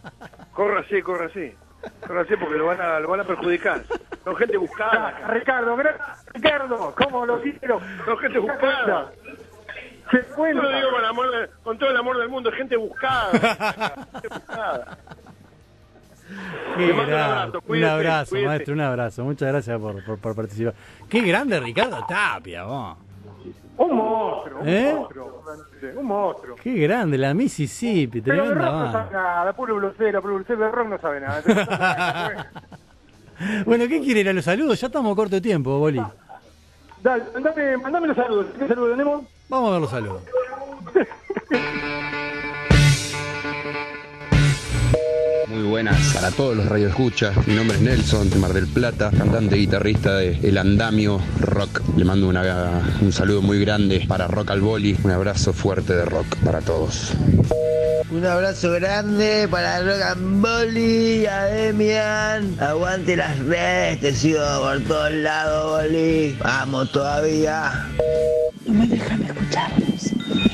Córrase. 1.86 2.08
Córrase 2.08 2.38
porque 2.38 2.58
lo 2.58 2.66
van 2.68 2.82
a, 2.82 3.00
lo 3.00 3.08
van 3.10 3.20
a 3.22 3.24
perjudicar. 3.24 3.82
Son 4.24 4.36
gente 4.36 4.58
buscada. 4.58 5.16
Ah, 5.24 5.32
Ricardo, 5.32 5.78
Ricardo, 6.34 6.96
¿cómo 6.98 7.26
lo 7.26 7.42
quiero? 7.42 7.80
Son 8.06 8.18
gente 8.18 8.40
buscada. 8.40 9.12
Se 10.12 10.18
Yo 10.18 10.36
cuenta. 10.36 10.62
lo 10.64 10.70
digo 10.76 10.92
con, 10.92 11.06
amor 11.06 11.32
de- 11.32 11.50
con 11.64 11.78
todo 11.80 11.90
el 11.90 11.98
amor 11.98 12.18
del 12.18 12.30
mundo, 12.30 12.52
gente 12.52 12.76
buscada. 12.78 13.32
Gente 14.12 14.28
buscada. 14.30 14.98
Qué 16.76 16.92
un 16.92 16.98
grande. 16.98 17.14
abrazo, 17.14 17.64
Un 17.68 17.84
abrazo, 17.84 18.36
maestro, 18.36 18.74
un 18.74 18.82
abrazo. 18.82 19.24
Muchas 19.24 19.48
gracias 19.52 19.80
por, 19.80 20.04
por, 20.04 20.18
por 20.20 20.36
participar. 20.36 20.74
Qué 21.10 21.22
grande 21.22 21.60
Ricardo 21.60 22.04
Tapia, 22.08 22.64
vos. 22.64 22.98
Un 23.78 23.96
monstruo, 23.96 24.62
un 24.62 24.68
¿Eh? 24.70 24.94
monstruo. 24.96 25.44
Un 25.96 26.06
monstruo. 26.06 26.56
Qué 26.62 26.74
grande, 26.76 27.18
la 27.18 27.34
Mississippi, 27.34 28.22
Pero 28.22 28.48
de 28.50 28.56
rock 28.56 28.64
no 28.64 28.92
sabe 28.92 29.12
nada, 29.12 29.54
puro 29.54 29.76
blusero, 29.76 30.22
puro 30.22 30.36
blusero 30.36 30.60
de 30.66 30.72
rock 30.72 30.88
no 30.88 30.98
sabe 31.00 31.20
nada. 31.22 32.52
Bueno, 33.66 33.86
¿qué 33.90 34.00
quiere 34.00 34.22
ir 34.22 34.30
a 34.30 34.34
los 34.34 34.46
saludos? 34.46 34.80
Ya 34.80 34.88
estamos 34.88 35.14
corto 35.14 35.36
de 35.36 35.42
tiempo, 35.42 35.78
Boli. 35.78 36.02
Dale, 37.04 37.26
mandame, 37.34 37.78
mandame 37.78 38.08
los 38.08 38.16
saludos. 38.16 38.46
¿Qué 38.58 38.66
saludos 38.66 38.92
tenemos? 38.92 39.26
Vamos 39.50 39.70
a 39.70 39.72
ver 39.74 39.82
los 39.82 39.90
saludos. 39.90 40.24
Muy 45.56 45.64
buenas 45.64 46.14
para 46.14 46.32
todos 46.32 46.58
los 46.58 46.66
radioescuchas. 46.66 47.48
Mi 47.48 47.56
nombre 47.56 47.78
es 47.78 47.82
Nelson 47.82 48.30
de 48.30 48.36
Mar 48.36 48.52
del 48.52 48.68
Plata, 48.68 49.10
cantante 49.18 49.56
y 49.56 49.62
guitarrista 49.62 50.18
de 50.18 50.38
El 50.44 50.58
Andamio 50.58 51.22
Rock. 51.40 51.82
Le 51.96 52.04
mando 52.04 52.28
un 52.28 53.14
saludo 53.14 53.42
muy 53.42 53.62
grande 53.62 54.04
para 54.06 54.28
Rock 54.28 54.52
al 54.52 54.60
Boli. 54.60 54.98
Un 55.04 55.12
abrazo 55.12 55.54
fuerte 55.54 55.96
de 55.96 56.04
rock 56.04 56.36
para 56.44 56.60
todos. 56.60 57.14
Un 58.12 58.26
abrazo 58.26 58.74
grande 58.74 59.48
para 59.50 59.82
Rock 59.82 60.02
and 60.02 60.42
Boli, 60.42 61.26
a 61.26 61.46
Demian. 61.46 62.60
Aguante 62.60 63.16
las 63.16 63.40
redes, 63.40 64.02
te 64.02 64.14
sigo 64.14 64.42
por 64.60 64.82
todos 64.82 65.14
lados, 65.14 65.84
Boli. 65.84 66.38
Vamos 66.44 66.92
todavía. 66.92 67.88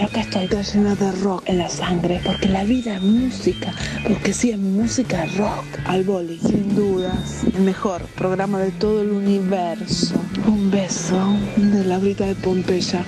Pero 0.02 0.10
acá 0.10 0.22
estoy 0.22 0.64
llena 0.74 0.96
de 0.96 1.12
rock 1.12 1.44
en 1.46 1.60
la 1.60 1.70
sangre. 1.70 2.20
Porque 2.26 2.48
la 2.48 2.64
vida 2.64 2.96
es 2.96 3.04
música. 3.04 3.72
Porque 4.08 4.34
si 4.34 4.50
es 4.50 4.58
música, 4.58 5.28
rock. 5.38 5.64
Al 5.86 6.04
boli, 6.04 6.40
sin 6.40 6.76
dudas. 6.76 7.44
El 7.56 7.62
mejor 7.62 8.02
programa 8.16 8.58
de 8.58 8.72
todo 8.72 9.04
el 9.04 9.12
universo. 9.12 10.16
Un 10.48 10.72
beso 10.72 11.38
de 11.56 11.84
la 11.84 12.00
brita 12.00 12.26
de 12.26 12.34
Pompeya. 12.34 13.06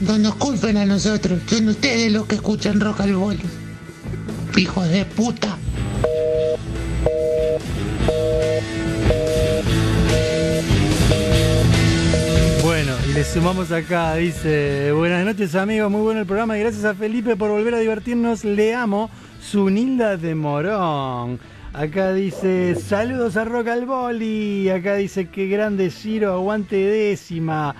No 0.00 0.18
nos 0.18 0.34
culpen 0.34 0.78
a 0.78 0.84
nosotros, 0.84 1.40
son 1.48 1.68
ustedes 1.68 2.10
los 2.10 2.26
que 2.26 2.36
escuchan 2.36 2.80
rock 2.80 3.02
al 3.02 3.14
boli. 3.14 3.44
Hijos 4.56 4.88
de 4.88 5.04
puta. 5.04 5.58
Le 13.18 13.24
sumamos 13.24 13.72
acá, 13.72 14.14
dice, 14.14 14.92
buenas 14.92 15.24
noches 15.24 15.56
amigos, 15.56 15.90
muy 15.90 16.02
bueno 16.02 16.20
el 16.20 16.26
programa 16.26 16.56
y 16.56 16.60
gracias 16.60 16.84
a 16.84 16.94
Felipe 16.94 17.34
por 17.34 17.50
volver 17.50 17.74
a 17.74 17.80
divertirnos, 17.80 18.44
le 18.44 18.72
amo, 18.72 19.10
Sunilda 19.40 20.16
de 20.16 20.36
Morón. 20.36 21.40
Acá 21.72 22.12
dice, 22.12 22.76
saludos 22.76 23.36
a 23.36 23.44
Rock 23.44 23.66
al 23.68 23.86
Boli, 23.86 24.70
acá 24.70 24.94
dice, 24.94 25.26
qué 25.30 25.48
grande 25.48 25.90
Giro, 25.90 26.32
aguante 26.32 26.76
décima. 26.76 27.74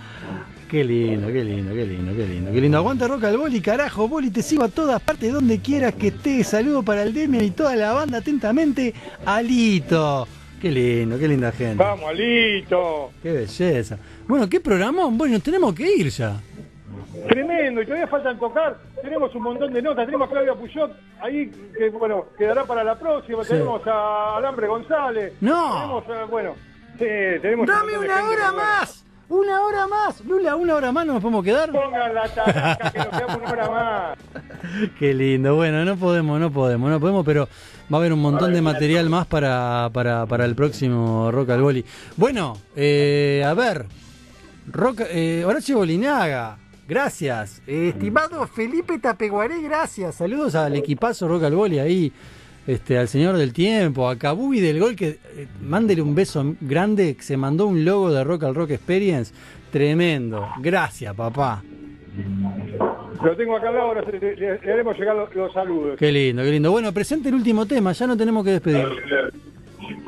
Qué 0.69 0.83
lindo, 0.83 1.29
qué 1.29 1.45
lindo, 1.45 1.73
qué 1.73 1.87
lindo, 1.87 2.17
qué 2.17 2.27
lindo, 2.27 2.53
qué 2.53 2.61
lindo. 2.61 2.79
Aguanta 2.79 3.07
Rock 3.07 3.23
al 3.23 3.39
Boli, 3.39 3.61
carajo, 3.61 4.09
Boli, 4.09 4.31
te 4.31 4.43
sigo 4.43 4.65
a 4.65 4.69
todas 4.69 5.01
partes, 5.01 5.33
donde 5.33 5.61
quieras 5.61 5.95
que 5.95 6.09
estés. 6.09 6.49
Saludo 6.49 6.83
para 6.83 7.05
el 7.05 7.15
Demian 7.15 7.45
y 7.45 7.53
toda 7.53 7.77
la 7.77 7.93
banda, 7.93 8.19
atentamente, 8.19 8.93
Alito. 9.25 10.27
Qué 10.61 10.73
lindo, 10.73 11.17
qué 11.17 11.29
linda 11.29 11.53
gente. 11.53 11.77
Vamos, 11.77 12.11
Alito. 12.11 13.13
Qué 13.23 13.31
belleza. 13.31 13.97
Bueno, 14.29 14.47
¿qué 14.47 14.61
programón? 14.61 15.17
Bueno, 15.17 15.41
tenemos 15.41 15.75
que 15.75 15.91
ir 15.91 16.11
ya. 16.11 16.39
Tremendo, 17.29 17.81
y 17.81 17.85
todavía 17.87 18.07
faltan 18.07 18.39
tocar. 18.39 18.77
Tenemos 19.03 19.35
un 19.35 19.43
montón 19.43 19.73
de 19.73 19.81
notas. 19.81 20.05
Tenemos 20.05 20.29
a 20.29 20.31
Claudia 20.31 20.55
Puyot 20.55 20.93
ahí, 21.23 21.51
que 21.77 21.89
bueno, 21.89 22.27
quedará 22.37 22.65
para 22.65 22.85
la 22.85 22.99
próxima. 22.99 23.43
Sí. 23.43 23.51
Tenemos 23.53 23.81
a 23.87 24.37
Alambre 24.37 24.67
González. 24.67 25.33
No. 25.41 25.73
Tenemos, 25.75 26.05
eh, 26.09 26.27
bueno, 26.31 26.55
sí, 26.99 27.41
tenemos. 27.41 27.67
¡Dame 27.67 27.99
una 27.99 28.25
hora 28.25 28.53
más! 28.53 29.05
¡Una 29.31 29.63
hora 29.63 29.87
más! 29.87 30.25
Lula, 30.25 30.57
una 30.57 30.75
hora 30.75 30.93
más, 30.93 31.07
¿no 31.07 31.15
nos 31.15 31.23
podemos 31.23 31.45
quedar? 31.45 31.73
Pongan 31.73 32.15
la 32.15 32.29
taca, 32.29 32.91
que 32.93 32.99
nos 32.99 33.09
quedamos 33.09 33.37
una 33.37 33.51
hora 33.51 33.71
más. 33.71 34.19
Qué 34.99 35.15
lindo. 35.15 35.57
Bueno, 35.57 35.85
no 35.87 35.97
podemos, 35.97 36.39
no 36.39 36.51
podemos, 36.51 36.91
no 36.91 37.01
podemos, 37.01 37.25
pero 37.25 37.49
va 37.93 37.97
a 37.97 38.01
haber 38.01 38.13
un 38.13 38.21
montón 38.21 38.53
de 38.53 38.61
material 38.61 39.09
más 39.09 39.27
para, 39.27 39.89
para, 39.93 40.27
para 40.27 40.45
el 40.45 40.55
próximo 40.55 41.31
Rock 41.31 41.51
al 41.51 41.63
Boli. 41.63 41.85
Bueno, 42.17 42.59
eh, 42.77 43.43
a 43.47 43.55
ver. 43.55 43.87
Rock, 44.73 45.03
eh, 45.11 45.45
Horacio 45.47 45.79
Bolinaga, 45.79 46.59
gracias. 46.89 47.63
Eh, 47.67 47.89
estimado 47.95 48.47
Felipe 48.47 48.99
Tapeguaré, 48.99 49.61
gracias. 49.63 50.17
Saludos 50.17 50.55
al 50.55 50.77
equipazo 50.77 51.29
Rock 51.29 51.45
al 51.45 51.55
Boli 51.55 51.79
ahí. 51.79 52.13
Este, 52.67 52.99
al 52.99 53.09
señor 53.09 53.39
del 53.39 53.55
tiempo, 53.55 54.11
a 54.11 54.17
Kabubi 54.17 54.61
del 54.61 54.79
Gol, 54.79 54.95
que 54.95 55.19
eh, 55.37 55.49
mándele 55.63 56.03
un 56.03 56.15
beso 56.15 56.55
grande, 56.61 57.17
que 57.17 57.23
se 57.23 57.39
mandó 57.39 57.67
un 57.67 57.83
logo 57.83 58.13
de 58.13 58.23
Rock 58.23 58.43
al 58.45 58.55
Rock 58.55 58.73
Experience. 58.73 59.33
Tremendo. 59.73 60.47
Gracias, 60.61 61.15
papá. 61.15 61.63
Lo 63.23 63.37
tengo 63.37 63.57
acá 63.57 63.69
al 63.69 63.75
lado, 63.75 63.87
ahora 63.89 64.03
le, 64.03 64.21
le- 64.37 64.59
le 64.61 64.73
haremos 64.73 64.99
llegar 64.99 65.17
los, 65.17 65.35
los 65.35 65.51
saludos. 65.55 65.97
Qué 65.99 66.13
lindo, 66.13 66.43
qué 66.43 66.51
lindo. 66.51 66.71
Bueno, 66.71 66.93
presente 66.93 67.31
el 67.31 67.37
último 67.37 67.65
tema, 67.65 67.93
ya 67.93 68.07
no 68.07 68.17
tenemos 68.19 68.45
que 68.45 68.51
despedir. 68.51 68.87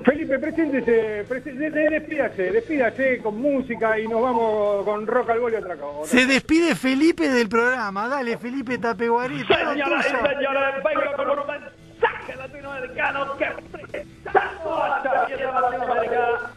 Felipe, 0.05 0.39
preséntese, 0.39 0.91
de- 1.25 1.91
despídase, 1.91 2.51
despídase 2.53 3.19
con 3.19 3.41
música 3.41 3.99
y 3.99 4.07
nos 4.09 4.23
vamos 4.23 4.85
con 4.85 5.07
rock 5.07 5.31
al 5.31 5.41
boli 5.41 5.57
otra 5.57 5.77
cosa. 5.77 6.11
Se 6.11 6.27
despide 6.27 6.75
Felipe 6.75 7.29
del 7.29 7.49
programa. 7.49 8.09
Dale, 8.09 8.37
Felipe 8.39 8.79
Tapeguarí. 8.79 9.45
Señoras 9.45 10.07
y 10.07 10.11
señores, 10.11 10.75
vengo 10.85 11.17
con 11.17 11.31
un 11.39 11.47
mensaje 11.47 12.37
latinoamericano 12.37 13.37
que 13.37 13.47
presentamos 13.73 14.83
a 14.83 14.89
la 15.05 15.27
fiesta 15.27 15.61
latinoamericana 15.61 16.51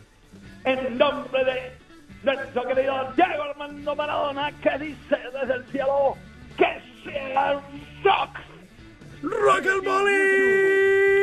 en 0.66 0.98
nombre 0.98 1.46
de 1.46 1.72
nuestro 2.24 2.64
querido 2.68 3.14
Diego 3.16 3.44
Armando 3.44 3.96
Maradona 3.96 4.52
que 4.62 4.78
dice 4.80 5.18
desde 5.34 5.54
el 5.56 5.66
cielo 5.66 6.16
que 6.58 6.82
sea 7.04 7.54
rock. 8.04 8.38
Rock 9.24 9.66
al 9.68 9.82
boli. 9.82 11.23